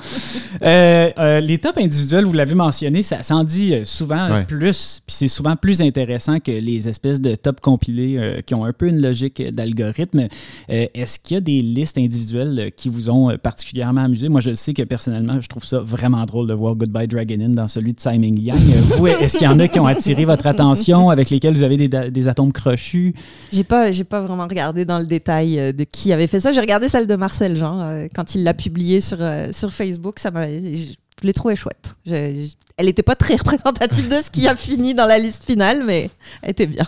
[0.63, 4.45] Euh, euh, les tops individuels, vous l'avez mentionné, ça, ça en dit souvent Ouais.
[4.67, 8.65] Plus, puis c'est souvent plus intéressant que les espèces de tops compilés euh, qui ont
[8.65, 10.27] un peu une logique d'algorithme.
[10.71, 14.29] Euh, Est-ce qu'il y a des listes individuelles euh, qui vous ont particulièrement amusé?
[14.29, 17.55] Moi, je sais que personnellement, je trouve ça vraiment drôle de voir Goodbye Dragon Inn
[17.55, 18.59] dans celui de Simon Yang.
[18.97, 21.77] Vous, est-ce qu'il y en a qui ont attiré votre attention, avec lesquels vous avez
[21.87, 23.15] des, atomes crochus?
[23.53, 26.51] J'ai pas, j'ai pas vraiment regardé dans le détail de qui avait fait ça.
[26.51, 29.19] J'ai regardé celle de Marcel Jean quand il l'a publiée sur,
[29.53, 30.19] sur Facebook.
[30.19, 30.47] Ça m'a,
[31.23, 31.97] je l'ai trouvé chouette.
[32.07, 35.45] Je- je- elle n'était pas très représentative de ce qui a fini dans la liste
[35.47, 36.11] finale, mais
[36.43, 36.85] elle était bien.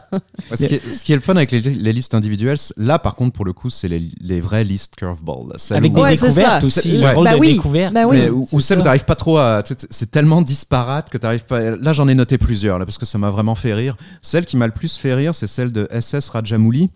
[0.54, 3.14] ce, qui est, ce qui est le fun avec les, les listes individuelles, là par
[3.14, 5.54] contre, pour le coup, c'est les, les vraies listes curveball.
[5.56, 6.66] Celles Avec où- des Ouais, c'est découvertes ça.
[6.66, 7.14] aussi, ouais.
[7.14, 7.54] rôle Bah de oui.
[7.54, 7.94] découverte.
[7.94, 8.16] Bah oui.
[8.18, 8.80] Mais où, c'est où celles ça.
[8.82, 9.62] où t'arrives pas trop à.
[9.88, 11.70] C'est tellement disparate que t'arrives pas.
[11.76, 13.96] Là, j'en ai noté plusieurs, là, parce que ça m'a vraiment fait rire.
[14.20, 16.90] Celle qui m'a le plus fait rire, c'est celle de SS Rajamouli.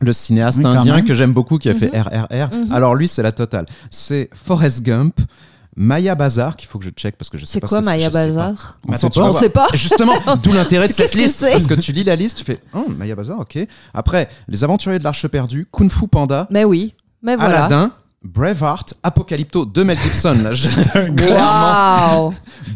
[0.00, 1.04] le cinéaste Oui, indien même.
[1.04, 2.02] que j'aime beaucoup qui a fait Mhm.
[2.02, 2.50] RRR.
[2.66, 2.72] Mhm.
[2.72, 3.66] Alors lui, c'est la totale.
[3.90, 5.14] C'est Forrest Gump,
[5.76, 7.86] Maya Bazar, qu'il faut que je check parce que je sais C'est pas quoi ce
[7.86, 8.26] que Maya je sais pas.
[8.26, 9.28] Bazar On On sait pas.
[9.28, 9.66] On sait pas.
[9.72, 11.38] Justement, d'où l'intérêt de cette liste.
[11.40, 13.58] c'est Parce que tu lis la liste, tu fais Oh, Maya Bazar, ok.
[13.94, 16.94] Après, Les Aventuriers de l'Arche perdue, Kung Fu Panda, Mais oui.
[17.22, 17.60] Mais voilà.
[17.66, 17.92] Aladdin,
[18.24, 20.52] Braveheart, Apocalypto de Mel Gibson, là,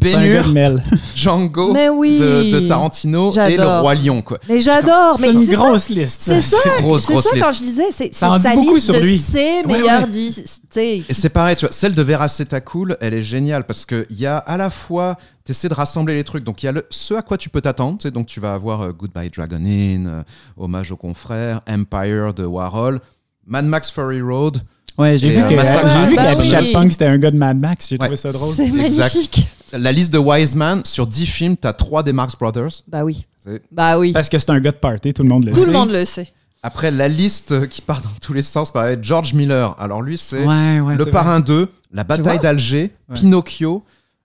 [0.01, 0.82] Ben-Hur, de Mel.
[1.14, 2.18] Django Mais oui.
[2.18, 3.80] de, de Tarantino et Le.
[3.80, 4.38] Roi Lion, quoi.
[4.49, 5.16] Mais j'adore.
[5.20, 5.62] Mais C'est une c'est ça.
[5.62, 6.22] grosse liste.
[6.22, 6.57] C'est ça.
[6.80, 7.44] Grosse, C'est grosse ça liste.
[7.47, 9.18] quand je disais, c'est sa beaucoup liste sur de lui.
[9.18, 10.30] ses Ouais, meilleurs ouais.
[10.70, 11.03] sais.
[11.09, 12.26] Et c'est pareil, tu vois, celle de Vera
[12.64, 16.14] Cool, elle est géniale parce qu'il y a à la fois, tu essaies de rassembler
[16.14, 18.40] les trucs, donc il y a le, ce à quoi tu peux t'attendre, donc tu
[18.40, 20.22] vas avoir euh, Goodbye Dragon Inn, euh,
[20.57, 23.01] Hommage aux confrères, Empire de Warhol,
[23.47, 24.59] Mad Max Fury Road,
[24.99, 26.51] Ouais, j'ai vu euh, que, Massacre j'ai vu Bah qu'Happy oui.
[26.51, 27.88] Chatpunk, c'était un gars de Mad Max.
[27.88, 27.99] J'ai Ouais.
[27.99, 28.55] trouvé ça drôle.
[28.55, 28.99] C'est Exact.
[29.14, 29.49] magnifique.
[29.72, 32.70] la liste de Wiseman, sur 10 films, tu as 3 des Marx Brothers.
[32.88, 33.26] Bah oui.
[33.44, 34.12] C'est- Bah oui.
[34.12, 35.66] Parce que c'est un gars de party, tout le monde le Tout sait.
[35.66, 36.28] le monde le sait.
[36.62, 39.74] Après, la liste qui part dans tous les sens, pareil, George Miller.
[39.78, 43.14] Alors lui, c'est Ouais, ouais, Le c'est Parrain 2, La Bataille d'Alger, Ouais.
[43.16, 43.84] Pinocchio,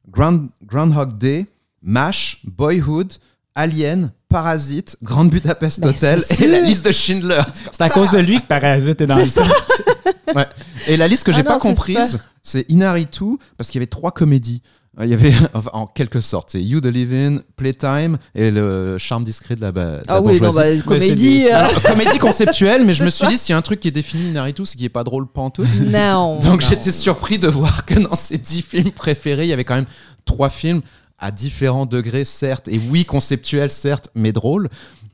[0.09, 1.45] Grand, Groundhog Day,
[1.83, 3.13] MASH, Boyhood,
[3.55, 7.41] Alien, Parasite, Grande Budapest Ben, Hotel et la liste de Schindler.
[7.71, 9.47] C'est à cause de lui que Parasite est dans le C'est ça.
[10.35, 10.47] Ouais.
[10.87, 14.11] Et la liste que Ah j'ai pas comprise, c'est Inaritu, parce qu'il y avait trois
[14.11, 14.61] comédies.
[14.97, 18.97] Euh, Il y avait, enfin, en quelque sorte, c'est You the Live-In, Playtime et le
[18.97, 21.47] charme discret de la, de la Ah oui, non, bah, comédie.
[21.51, 23.89] euh, Alors, comédie conceptuelle, mais je me suis dit, s'il y a un truc qui
[23.89, 25.67] est défini Inaritu, c'est qu'il est pas drôle pantoute.
[25.81, 26.39] Non.
[26.39, 29.75] Donc j'étais surpris de voir que dans ces dix films préférés, il y avait quand
[29.75, 29.85] même
[30.23, 30.81] trois films
[31.21, 34.67] à différents degrés, certes, et oui, conceptuels, certes, mais drôles.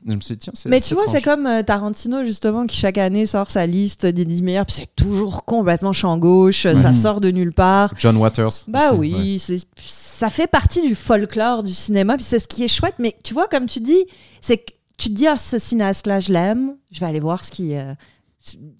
[0.06, 2.96] Je me suis dit, tiens, Mais tu vois, c'est comme euh, Tarantino, justement, qui chaque
[2.96, 6.94] année sort sa liste des 10 meilleurs, puis c'est toujours complètement champ gauche, ça Mhm.
[6.94, 7.92] sort de nulle part.
[7.98, 8.64] John Waters.
[8.68, 9.38] Bah aussi, oui, ouais.
[9.38, 12.94] c'est ça fait partie du folklore du cinéma, puis c'est ce qui est chouette.
[12.98, 14.04] Mais tu vois, comme tu dis,
[14.40, 17.50] c'est que tu te dis, ah, ce cinéaste-là, je l'aime, je vais aller voir ce
[17.50, 17.74] qui.
[17.76, 17.92] euh,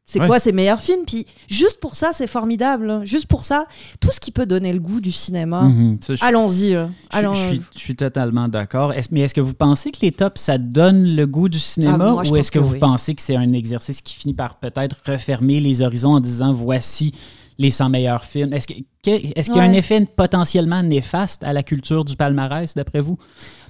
[0.04, 0.26] c'est Ouais.
[0.26, 1.04] quoi ses meilleurs films?
[1.06, 2.90] Puis juste pour ça, c'est formidable.
[2.90, 3.00] hein.
[3.04, 3.66] Juste pour ça,
[4.00, 5.98] tout ce qui peut donner le goût du cinéma, Mhm.
[6.22, 6.74] Allons-y.
[6.74, 6.90] hein.
[7.12, 8.92] Je, Allons- je suis, je suis totalement d'accord.
[8.92, 11.92] Est-ce- mais est-ce que vous pensez que les tops, ça donne le goût du cinéma?
[12.08, 12.78] Ah, moi, ou est-ce que, que vous oui.
[12.78, 17.12] pensez que c'est un exercice qui finit par peut-être refermer les horizons en disant voici
[17.58, 18.52] les 100 meilleurs films?
[18.52, 23.18] Est-ce qu'il y a un effet potentiellement néfaste à la culture du palmarès, d'après vous?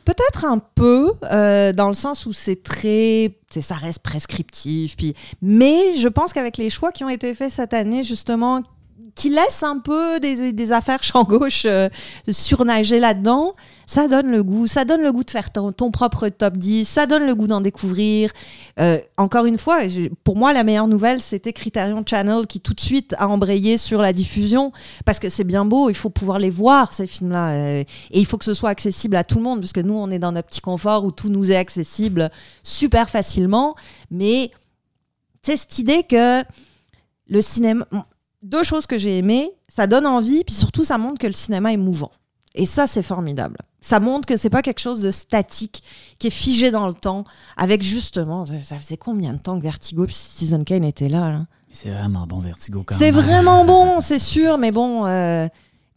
[0.05, 3.36] Peut-être un peu, euh, dans le sens où c'est très.
[3.51, 4.97] Ça reste prescriptif.
[4.97, 8.62] Puis, mais je pense qu'avec les choix qui ont été faits cette année, justement,
[9.19, 11.89] qui laissent un peu des, affaires champ gauche euh,
[12.31, 13.55] surnager là-dedans,
[13.85, 14.69] ça donne le goût.
[14.69, 16.87] Ça donne le goût de faire ton, propre top 10.
[16.87, 18.31] Ça donne le goût d'en découvrir.
[18.79, 19.81] Euh, encore une fois,
[20.23, 24.01] pour moi, la meilleure nouvelle, c'était Criterion Channel qui tout de suite a embrayé sur
[24.01, 24.73] la diffusion
[25.05, 25.91] parce que c'est bien beau.
[25.91, 27.51] Il faut pouvoir les voir, ces films-là.
[27.51, 29.95] euh, et il faut que ce soit accessible à tout le monde, parce que nous,
[29.95, 32.31] on est dans notre petit confort où tout nous est accessible
[32.62, 33.75] super facilement.
[34.12, 34.53] Mais,
[35.43, 36.45] sais, cette idée que
[37.27, 37.87] le cinéma.
[38.43, 41.72] Deux choses que j'ai aimées, ça donne envie, puis surtout, ça montre que le cinéma
[41.72, 42.12] est mouvant.
[42.55, 43.57] Et ça, c'est formidable.
[43.80, 45.82] Ça montre que c'est pas quelque chose de statique,
[46.18, 47.24] qui est figé dans le temps,
[47.57, 51.47] avec justement, ça, faisait combien de temps que Vertigo puis Citizen Kane étaient là, là?
[51.70, 53.20] C'est vraiment bon, Vertigo, quand C'est même.
[53.20, 55.47] vraiment bon, c'est sûr, mais bon, euh,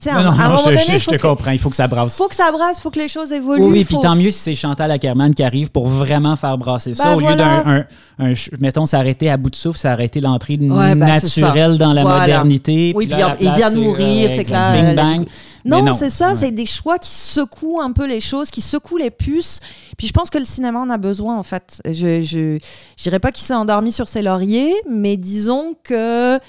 [0.08, 1.52] Non, non, à un moment je, donné, je- il te que- comprends.
[1.52, 2.18] Il faut que ça brasse.
[2.18, 3.62] faut que ça brasse, faut que les choses évoluent.
[3.64, 6.94] Oui, oui, puis tant mieux si c'est Chantal Ackerman qui arrive pour vraiment faire brasser
[6.96, 7.06] ça.
[7.06, 7.86] Ben au lieu d'un, un-
[8.20, 12.20] un mettons, s'arrêter à bout de souffle, s'arrêter l'entrée Ouais, ben, naturelle dans la Voilà.
[12.22, 12.94] modernité.
[12.96, 15.26] Oui, puis là, il vient de mourir, euh, fait que là, Bing la- bang.
[15.64, 15.94] Non, non.
[15.94, 16.36] c'est ça, Ouais.
[16.36, 19.60] c'est des choix qui secouent un peu les choses, qui secouent les puces.
[19.96, 21.80] Puis je pense que le cinéma en a besoin, en fait.
[21.86, 22.58] Je, je
[23.04, 26.40] dirais pas qu'il s'est endormi sur ses lauriers, mais disons que.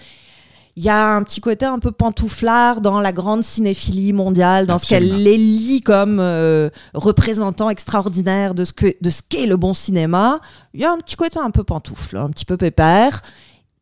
[0.77, 4.79] Il y a un petit côté un peu pantouflard dans la grande cinéphilie mondiale, dans
[4.79, 9.59] ce qu'elle les lit comme euh, représentants extraordinaires de ce que de ce qu'est le
[9.59, 10.41] bon cinéma.
[10.73, 13.21] Il y a un petit côté un peu pantoufle, un petit peu pépère.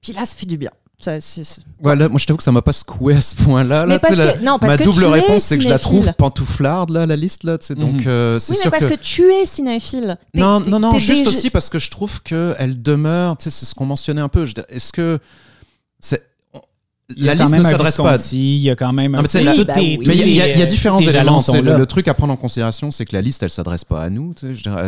[0.02, 0.70] Puis là, ça fait du bien.
[0.98, 1.12] Ça,
[1.80, 3.86] moi je t'avoue que ça m'a pas secoué à ce point-là.
[3.86, 5.78] Mais Là, la- que- non, parce ma que double tu réponse, c'est que je la
[5.78, 7.56] trouve pantouflarde, là, la liste, là.
[7.60, 8.08] sais, Donc, Mhm.
[8.08, 8.94] euh, c'est Oui, mais sûr parce que.
[8.94, 9.00] que...
[9.00, 10.18] tu es cinéphile.
[10.34, 13.64] Non, non, non, juste déjà- aussi parce que je trouve qu'elle demeure, tu sais, c'est
[13.64, 14.44] ce qu'on mentionnait un peu.
[14.68, 15.18] Est-ce que.
[16.12, 16.16] a
[17.16, 19.72] La liste ne s'adresse pas Il y a quand même un tout la- est- bah
[19.78, 19.98] oui.
[20.00, 21.40] il y, a- il y il y a différents éléments.
[21.72, 24.10] le, le truc à prendre en considération, c'est que la liste, elle s'adresse pas à
[24.10, 24.34] nous.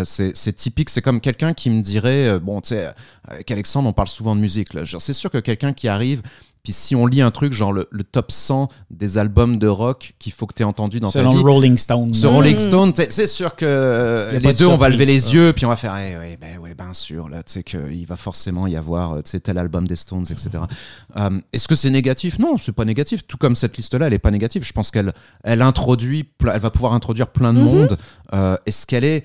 [0.04, 0.90] C'est typique.
[0.90, 2.88] C'est comme quelqu'un qui me dirait, euh, bon, tu sais,
[3.28, 4.68] avec Alexandre, on parle souvent de musique.
[4.98, 6.22] C'est sûr que quelqu'un qui arrive,
[6.62, 10.14] puis si on lit un truc genre le, le top 100 des albums de rock
[10.18, 11.42] qu'il faut que tu aies entendu dans Selon ta vie.
[11.44, 12.14] le Rolling Stone.
[12.14, 12.26] Ce.
[12.26, 15.30] Rolling Stone, t'sais, c'est sûr que les de deux, on va lever les ça.
[15.32, 18.06] yeux, puis on va faire, eh, ouais, ben, ouais, bien sûr, là, tu sais qu'il
[18.06, 20.50] va forcément y avoir, euh, tel album des Stones, etc.
[21.16, 22.38] Euh, Est-ce que c'est négatif?
[22.38, 23.26] Non, c'est pas négatif.
[23.26, 24.64] Tout comme cette liste-là, elle est pas négative.
[24.64, 25.12] Je pense qu'elle,
[25.44, 27.64] elle introduit, elle va pouvoir introduire plein de Mhm.
[27.66, 27.98] monde.
[28.32, 29.24] Euh, Est-ce qu'elle est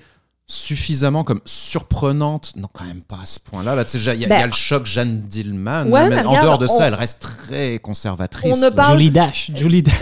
[0.50, 2.52] suffisamment comme surprenante.
[2.56, 3.74] Non, quand même pas à ce point-là.
[3.74, 5.84] Là, tu sais, il y, a- il y Ben, a le choc Jeanne Dillman.
[5.88, 8.50] Ouais, mais mais en regarde, dehors de on- ça, elle reste très conservatrice.
[8.52, 9.50] On ne parle- Julie Dash.
[9.54, 9.94] Julie Dash.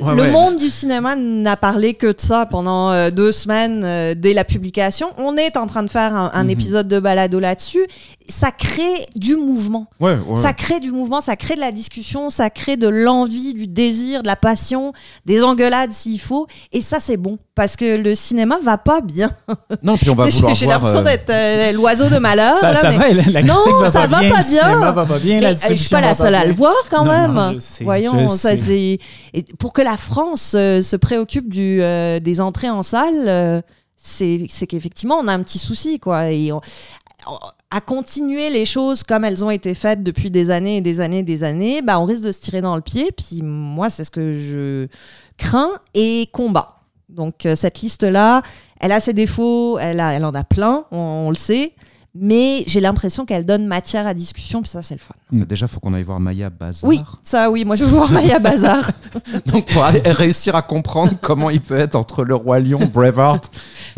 [0.00, 0.30] Ouais, le ouais.
[0.30, 4.44] monde du cinéma n'a parlé que de ça pendant euh, deux semaines euh, dès la
[4.44, 5.08] publication.
[5.18, 6.50] On est en train de faire un, un Mhm.
[6.50, 7.86] épisode de balado là-dessus.
[8.26, 9.86] Ça crée du mouvement.
[10.00, 10.36] Ouais, ouais.
[10.36, 14.22] Ça crée du mouvement, ça crée de la discussion, ça crée de l'envie, du désir,
[14.22, 14.94] de la passion,
[15.26, 16.46] des engueulades s'il faut.
[16.72, 19.30] Et ça, c'est bon parce que le cinéma va pas bien.
[19.82, 22.56] Non, puis on va J'ai vouloir j'ai l'impression euh, d'être euh, l'oiseau de malheur.
[22.58, 24.42] Ça, là, ça mais- va, la, la Non, va ça pas va bien, pas le
[24.42, 24.90] cinéma bien.
[24.92, 26.48] va pas bien, Mais, la euh, je suis pas la seule à bien.
[26.48, 27.32] le voir quand Non, même.
[27.34, 28.98] non, je sais, Voyons, je ça c'est
[29.58, 33.60] pour que la France euh, se préoccupe du euh, des entrées en salle, euh,
[33.96, 36.30] c'est c'est qu'effectivement on a un petit souci quoi.
[36.30, 36.60] Et on-
[37.74, 41.18] à continuer les choses comme elles ont été faites depuis des années et des années
[41.18, 43.10] et des années, bah on risque de se tirer dans le pied.
[43.10, 44.86] Puis moi c'est ce que je
[45.38, 46.76] crains et combat.
[47.08, 48.42] Donc euh, cette liste là,
[48.78, 51.72] elle a ses défauts, elle a, elle en a plein, on le sait.
[52.16, 55.14] Mais j'ai l'impression qu'elle donne matière à discussion, puis ça, c'est le fun.
[55.32, 56.88] bah, Déjà, faut qu'on aille voir Maya Bazar.
[56.88, 58.92] Oui, ça, oui, moi je veux voir Maya Bazar.
[59.46, 63.50] Donc, pour réussir à comprendre comment il peut être entre le Roi Lion, Braveheart.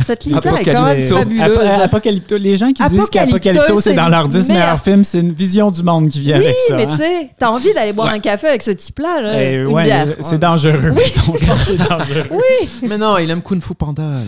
[0.03, 1.61] Cette liste-là est quand même fabuleuse.
[1.61, 2.37] Ap- Apocalypto.
[2.39, 4.61] Les gens qui disent Apocalypto, qu'Apocalypto, c'est dans leurs 10 merde.
[4.61, 6.77] meilleurs films, c'est une vision du monde qui vient Oui, avec ça.
[6.77, 6.89] mais hein.
[6.91, 10.07] tu sais, t'as envie d'aller boire un café avec ce type-là, là, une ouais, bière.
[10.21, 10.91] c'est dangereux.
[10.93, 11.35] mettons.
[11.59, 12.29] c'est dangereux.
[12.89, 14.03] Mais non, il aime Kung Fu Panda.
[14.03, 14.19] là.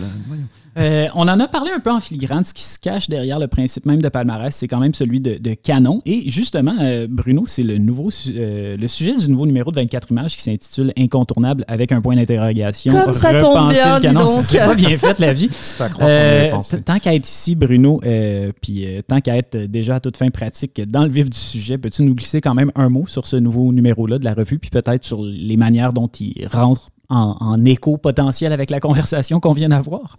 [0.77, 2.43] Euh, on en a parlé un peu en filigrane.
[2.43, 5.35] Ce qui se cache derrière le principe même de palmarès, c'est quand même celui de,
[5.37, 6.01] de canon.
[6.05, 10.11] Et justement, euh, Bruno, c'est le nouveau euh, le sujet du nouveau numéro de 24
[10.11, 12.93] images qui s'intitule Incontournable avec un point d'interrogation.
[12.93, 14.25] Comme ça tombe bien, le dis canon.
[14.25, 14.43] donc.
[14.43, 15.49] C'est pas bien fait la vie.
[16.01, 16.51] Euh,
[16.85, 20.29] tant qu'à être ici, Bruno, euh, puis euh, tant qu'à être déjà à toute fin
[20.29, 23.35] pratique dans le vif du sujet, peux-tu nous glisser quand même un mot sur ce
[23.35, 27.65] nouveau numéro-là de la revue, puis peut-être sur les manières dont il rentre en, en
[27.65, 30.17] écho potentiel avec la conversation qu'on vient d'avoir?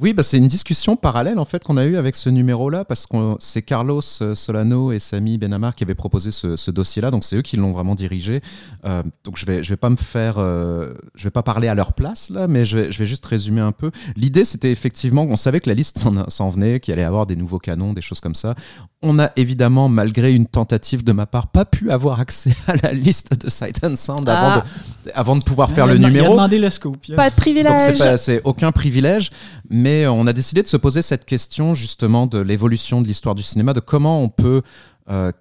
[0.00, 3.06] Oui, bah, c'est une discussion parallèle en fait qu'on a eue avec ce numéro-là parce
[3.06, 7.22] que c'est Carlos euh, Solano et Samy Benamar qui avaient proposé ce, ce dossier-là, donc
[7.22, 8.40] c'est eux qui l'ont vraiment dirigé.
[8.84, 11.76] Euh, donc je vais je vais pas me faire, euh, je vais pas parler à
[11.76, 13.92] leur place là, mais je vais, je vais juste résumer un peu.
[14.16, 17.36] L'idée c'était effectivement, on savait que la liste s'en, venait, qu'il allait y avoir des
[17.36, 18.56] nouveaux canons, des choses comme ça.
[19.02, 22.92] On a évidemment, malgré une tentative de ma part, pas pu avoir accès à la
[22.92, 24.64] liste de Sight and Sound avant, Ah.
[25.04, 26.32] de, avant de pouvoir faire le dem- Il a numéro.
[26.32, 27.06] demandé le scoop.
[27.06, 27.96] Il a- Pas de Donc privilège.
[27.96, 29.30] c'est pas- c'est aucun privilège,
[29.70, 29.75] mais
[30.06, 33.72] on a décidé de se poser cette question justement de l'évolution de l'histoire du cinéma,
[33.72, 34.62] de comment on peut
[35.08, 35.32] euh,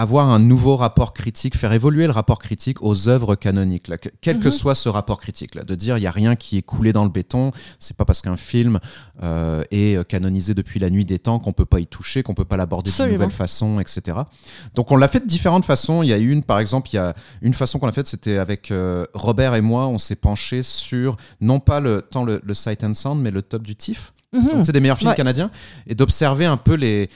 [0.00, 4.08] avoir un nouveau rapport critique, faire évoluer le rapport critique aux œuvres canoniques, là, que-
[4.20, 4.50] quel que Mhm.
[4.50, 7.04] soit ce rapport critique, là, de dire il y a rien qui est coulé dans
[7.04, 8.78] le béton, c'est pas parce qu'un film
[9.22, 12.32] euh, est euh, canonisé depuis la nuit des temps qu'on peut pas y toucher, qu'on
[12.34, 13.14] peut pas l'aborder Absolument.
[13.14, 14.18] nouvelle façon, etc.
[14.74, 16.02] Donc on l'a fait de différentes façons.
[16.02, 18.38] Il y a une, par exemple, il y a une façon qu'on l'a faite, c'était
[18.38, 22.54] avec euh, Robert et moi, on s'est penché sur non pas le tant le, le
[22.54, 24.64] Sight and Sound, mais le top du TIFF, Mhm.
[24.64, 25.16] c'est des meilleurs films Ouais.
[25.16, 25.50] canadiens,
[25.86, 27.10] et d'observer un peu les-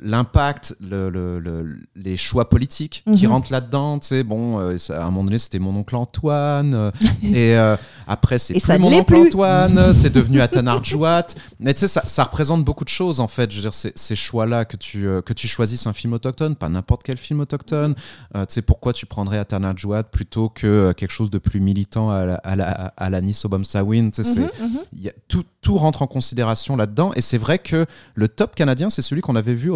[0.00, 3.32] l'impact, le, le- le- les choix politiques qui Mhm.
[3.32, 3.98] rentrent là-dedans.
[3.98, 6.90] Tu sais, bon, euh, ça- à un moment donné, c'était mon oncle Antoine, euh,
[7.22, 7.76] et euh,
[8.06, 9.26] après, c'est plus mon oncle plus.
[9.28, 11.26] Antoine, c'est devenu Atanar Jouat.
[11.58, 13.50] Mais tu sais, ça, ça représente beaucoup de choses, en fait.
[13.50, 17.02] Je veux dire, ces, choix-là, que tu, que tu choisisses un film autochtone, pas n'importe
[17.02, 17.94] quel film autochtone.
[18.34, 22.24] Tu sais, pourquoi tu prendrais Atanar Jouat plutôt que quelque chose de plus militant à
[22.24, 25.08] la, à la, à la Nice Obomsawin Tu sais, Mhm, mhm.
[25.08, 27.12] a- tout, tout rentre en considération là-dedans.
[27.16, 29.70] Et c'est vrai que le top canadien, c'est celui qu'on avait vu,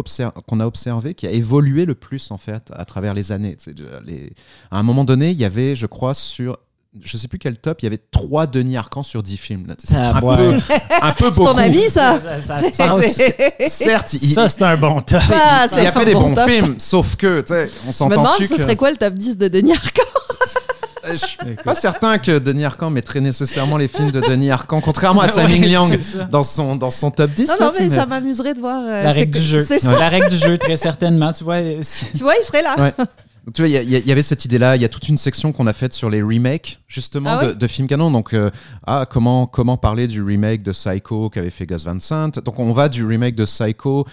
[0.47, 3.57] qu'on a observé, qui a évolué le plus, en fait, à travers les années.
[4.05, 4.31] Les-
[4.71, 6.57] À un moment donné, il y avait, je crois, sur.
[7.01, 9.67] Je sais plus quel top, il y avait trois Denis Arcand sur 10 films.
[9.67, 9.75] là.
[9.77, 10.37] C'est Ah, un, ouais.
[10.37, 10.59] peu,
[11.01, 12.17] un peu C'est ton ami, ça.
[13.67, 15.21] Certes, il, Ça, c'est un bon top.
[15.21, 16.49] Ça, il a fait des bon bons top.
[16.49, 18.57] films, sauf que, tu sais, on Je me demande, ce que...
[18.61, 20.01] serait quoi le top 10 de Denis Arcand?
[20.03, 20.45] Euh,
[21.11, 25.21] Je suis pas certain que Denis Arcand mettrait nécessairement les films de Denis Arcand, contrairement
[25.21, 25.89] à Tsai Ouais, Ming Liang
[26.31, 27.47] dans son, dans son top 10.
[27.49, 28.81] Non, non, mais mais- ça m'amuserait de voir.
[28.85, 29.59] euh, La règle que- du jeu.
[29.59, 29.83] C'est.
[29.83, 31.31] La règle du jeu, très certainement.
[31.33, 31.59] Tu vois,
[32.17, 32.75] Tu vois, il serait là.
[32.79, 32.93] Ouais.
[32.97, 34.75] Donc, tu vois, il y, avait cette idée-là.
[34.75, 37.47] Il y a toute une section qu'on a faite sur les remakes, justement, Ah ouais
[37.49, 38.09] de, de films canon.
[38.09, 38.49] Donc, euh,
[38.87, 42.39] ah, comment, comment parler du remake de Psycho qu'avait fait Gus Van Sant?
[42.43, 44.07] Donc, on va du remake de Psycho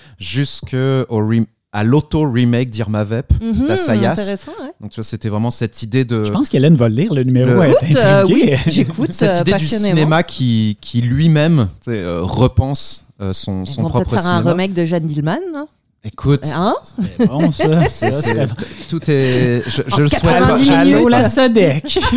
[1.74, 4.14] jusqu'à l'auto-remake d'Irma Vep, Mhm, la Sayas.
[4.14, 4.70] Ouais.
[4.80, 6.24] Donc, tu vois, c'était vraiment cette idée de.
[6.24, 7.50] je pense qu'Hélène va le lire, le numéro.
[7.50, 13.06] Le- Écoute, euh, oui, j'écoute cette euh, idée du cinéma qui, qui lui-même euh, repense
[13.20, 15.38] euh, son, son vont peut-être propre faire un remake de Jeanne Dillman.
[15.54, 15.66] hein.
[16.04, 16.74] Écoute, Hein
[17.18, 17.64] C'est bon, ça.
[17.88, 18.46] c'est- c'est-
[18.90, 19.62] tout est.
[19.68, 20.32] Je, je En le souhaite pas.
[20.32, 20.96] 90 Je- minutes.
[20.96, 21.98] Allô, la Sodec.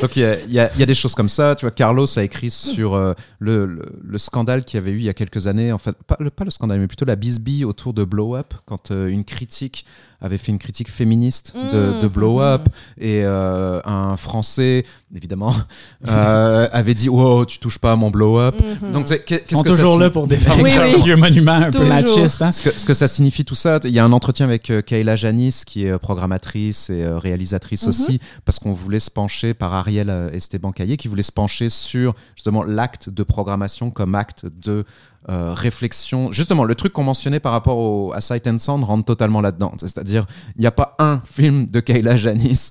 [0.00, 1.54] Donc il y, a, des choses comme ça.
[1.54, 3.66] Tu vois, Carlos a écrit sur euh, le,
[4.02, 5.72] le, scandale qu'il y avait eu il y a quelques années.
[5.72, 8.54] En fait, pas le, pas le scandale, mais plutôt la bisbille autour de Blow Up,
[8.66, 9.84] quand euh, une critique
[10.22, 12.10] avait fait une critique féministe de, de mmh.
[12.10, 12.68] Blow Up
[12.98, 15.54] et euh, un Français, évidemment,
[16.06, 18.54] avait dit Oh, tu touches pas à mon Blow Up.
[18.58, 18.92] Mmh.
[18.92, 22.40] Donc, qu'est-ce Ils sont toujours là pour défendre un vieux monument un peu machiste.
[22.40, 22.52] Hein.
[22.52, 25.16] Ce, que, ce, que, ça signifie tout ça, il y a un entretien avec Kayla
[25.16, 27.88] Janis, qui est programmatrice et réalisatrice mmh.
[27.88, 32.14] aussi, parce qu'on voulait se pencher par Ariel Esteban Caillé, qui voulait se pencher sur
[32.36, 34.84] justement l'acte de programmation comme acte de
[35.28, 36.32] euh, réflexion.
[36.32, 39.72] Justement, le truc qu'on mentionnait par rapport au, à Sight and Sound rentre totalement là-dedans.
[39.78, 42.70] C'est-à-dire, il n'y a pas un film de Kayla Janis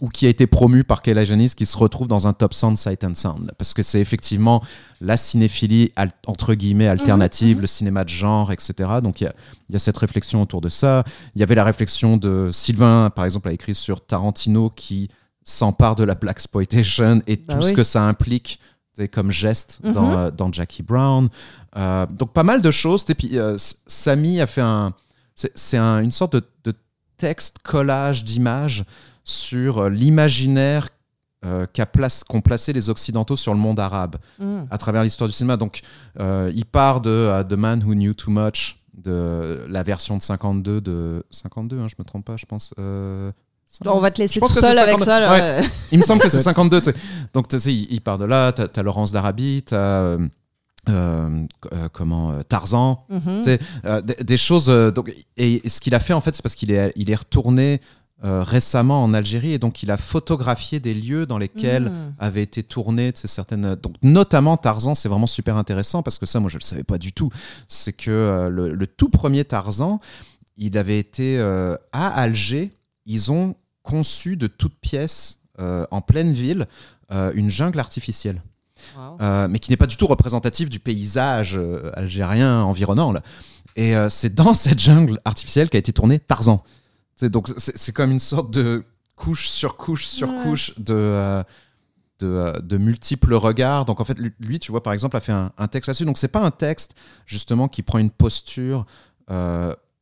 [0.00, 2.72] ou qui a été promu par Kayla Janis qui se retrouve dans un top 100
[2.72, 3.52] de Sight and Sound.
[3.58, 4.62] Parce que c'est effectivement
[5.02, 5.92] la cinéphilie,
[6.26, 8.72] entre guillemets, alternative, mhm, le cinéma de genre, etc.
[9.02, 11.04] Donc il y, y a, cette réflexion autour de ça.
[11.34, 15.08] Il y avait la réflexion de Sylvain, par exemple, a écrit sur Tarantino qui
[15.44, 18.60] s'empare de la Black Exploitation et bah tout ce que ça implique
[19.06, 19.92] comme geste mhm.
[19.92, 21.28] dans, euh, dans, Jackie Brown.
[21.76, 23.04] Euh, donc pas mal de choses.
[23.08, 24.92] Et puis euh, Samy a fait un...
[25.34, 26.74] C'est une sorte de, de
[27.16, 28.84] texte, collage d'images
[29.22, 30.88] sur l'imaginaire
[31.42, 34.66] qu'ont place, placé les Occidentaux sur le monde arabe mhm.
[34.68, 35.56] à travers l'histoire du cinéma.
[35.56, 35.82] Donc
[36.18, 41.24] il part de The Man Who Knew Too Much, de la version de 52, de
[41.30, 42.74] 52, hein, je me trompe pas, je pense.
[43.86, 45.60] On va te laisser tout seul avec ça.
[45.92, 46.80] Il me semble que c'est 52.
[47.32, 48.52] Donc, tu sais, il, part de là.
[48.52, 49.78] Tu as, Laurence d'Arabie, tu as.
[49.78, 50.18] Euh,
[50.88, 53.58] euh, euh, comment Tarzan, mhm.
[54.22, 54.68] des, choses.
[54.94, 57.82] donc, et, ce qu'il a fait en fait, c'est parce qu'il est, il est retourné
[58.22, 62.14] récemment en Algérie et donc il a photographié des lieux dans lesquels mhm.
[62.18, 63.74] avaient été tournées certaines.
[63.74, 66.96] Donc notamment Tarzan, c'est vraiment super intéressant parce que ça, moi, je le savais pas
[66.96, 67.28] du tout.
[67.66, 70.00] C'est que le, le, tout premier Tarzan,
[70.56, 71.38] il avait été
[71.92, 72.70] à Alger
[73.08, 76.68] ils ont conçu de toutes pièces, euh, en pleine ville,
[77.10, 78.42] euh, une jungle artificielle.
[79.20, 81.58] Euh, mais qui n'est pas du tout représentative du paysage
[81.94, 83.10] algérien environnant.
[83.10, 83.22] Là.
[83.74, 86.62] Et c'est dans cette jungle artificielle qu'a été tourné Tarzan.
[87.16, 88.84] C'est, donc c'est, comme une sorte de
[89.16, 91.42] couche sur couche sur couche de,
[92.20, 93.84] de, multiples regards.
[93.84, 96.04] Donc en fait, lui, tu vois, par exemple, a fait un, un texte là-dessus.
[96.04, 96.94] Donc c'est pas un texte
[97.26, 98.86] justement qui prend une posture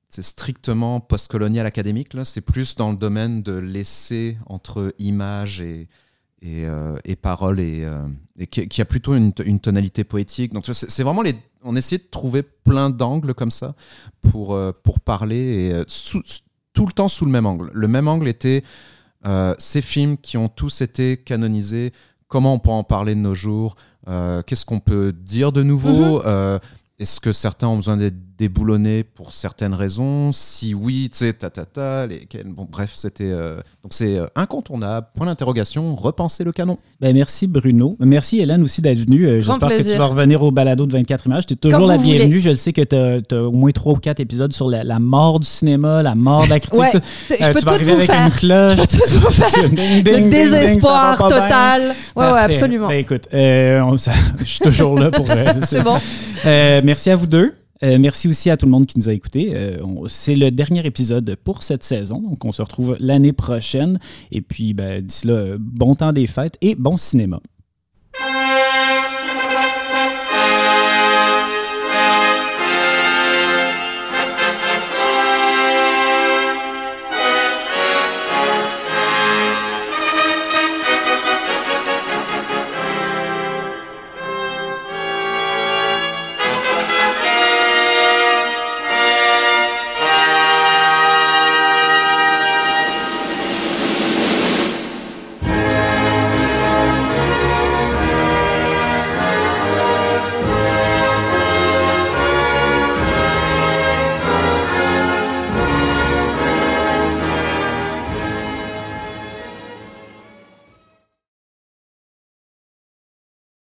[0.09, 2.15] c'est strictement postcolonial académique.
[2.15, 2.25] Là.
[2.25, 5.89] C'est plus dans le domaine de l'essai entre image et,
[6.43, 8.07] et, euh, et parole et, euh,
[8.39, 10.53] et qui, a plutôt une, une, tonalité poétique.
[10.53, 11.35] Donc c'est vraiment les.
[11.63, 13.75] On essayait de trouver plein d'angles comme ça
[14.31, 15.83] pour, euh, pour parler et
[16.73, 17.71] tout le temps sous le même angle.
[17.73, 18.63] Le même angle était
[19.59, 21.93] ces films qui ont tous été canonisés.
[22.29, 23.75] Comment on peut en parler de nos jours
[24.07, 26.61] Qu'est-ce qu'on peut dire de nouveau mm-hmm.
[27.01, 31.51] Est-ce que certains ont besoin d'être déboulonnés pour certaines raisons Si oui, tu sais, ta,
[31.51, 32.07] ta, ta
[32.45, 33.31] bon, bref, c'était.
[33.31, 35.07] Euh, donc c'est euh, incontournable.
[35.15, 36.79] Point d'interrogation, repenser le canon.
[37.01, 37.97] Ben, merci Bruno.
[38.01, 39.27] Merci Hélène aussi d'être venue.
[39.27, 41.47] Euh, j'espère que tu vas revenir au balado de 24 images.
[41.47, 42.41] Tu es toujours la bienvenue.
[42.41, 45.41] Je le sais que tu as, au moins 3 ou 4 épisodes sur la, mort
[45.41, 46.81] du cinéma, la mort de la critique.
[46.81, 48.27] Ouais, je peux tu vas arriver avec faire.
[48.27, 48.77] une cloche.
[48.77, 49.63] Je peux tout faire.
[49.73, 51.95] le désespoir total.
[52.15, 52.89] Ouais, ouais, absolument.
[52.89, 55.27] Ben, écoute, je suis toujours là pour.
[55.63, 55.99] c'est bon.
[56.45, 57.55] merci à vous deux.
[57.83, 59.53] Euh, merci aussi à tout le monde qui nous a écoutés.
[59.55, 63.99] Euh, c'est le dernier épisode pour cette saison, donc on se retrouve l'année prochaine.
[64.33, 67.41] Et puis, ben, d'ici là, bon temps des fêtes et bon cinéma.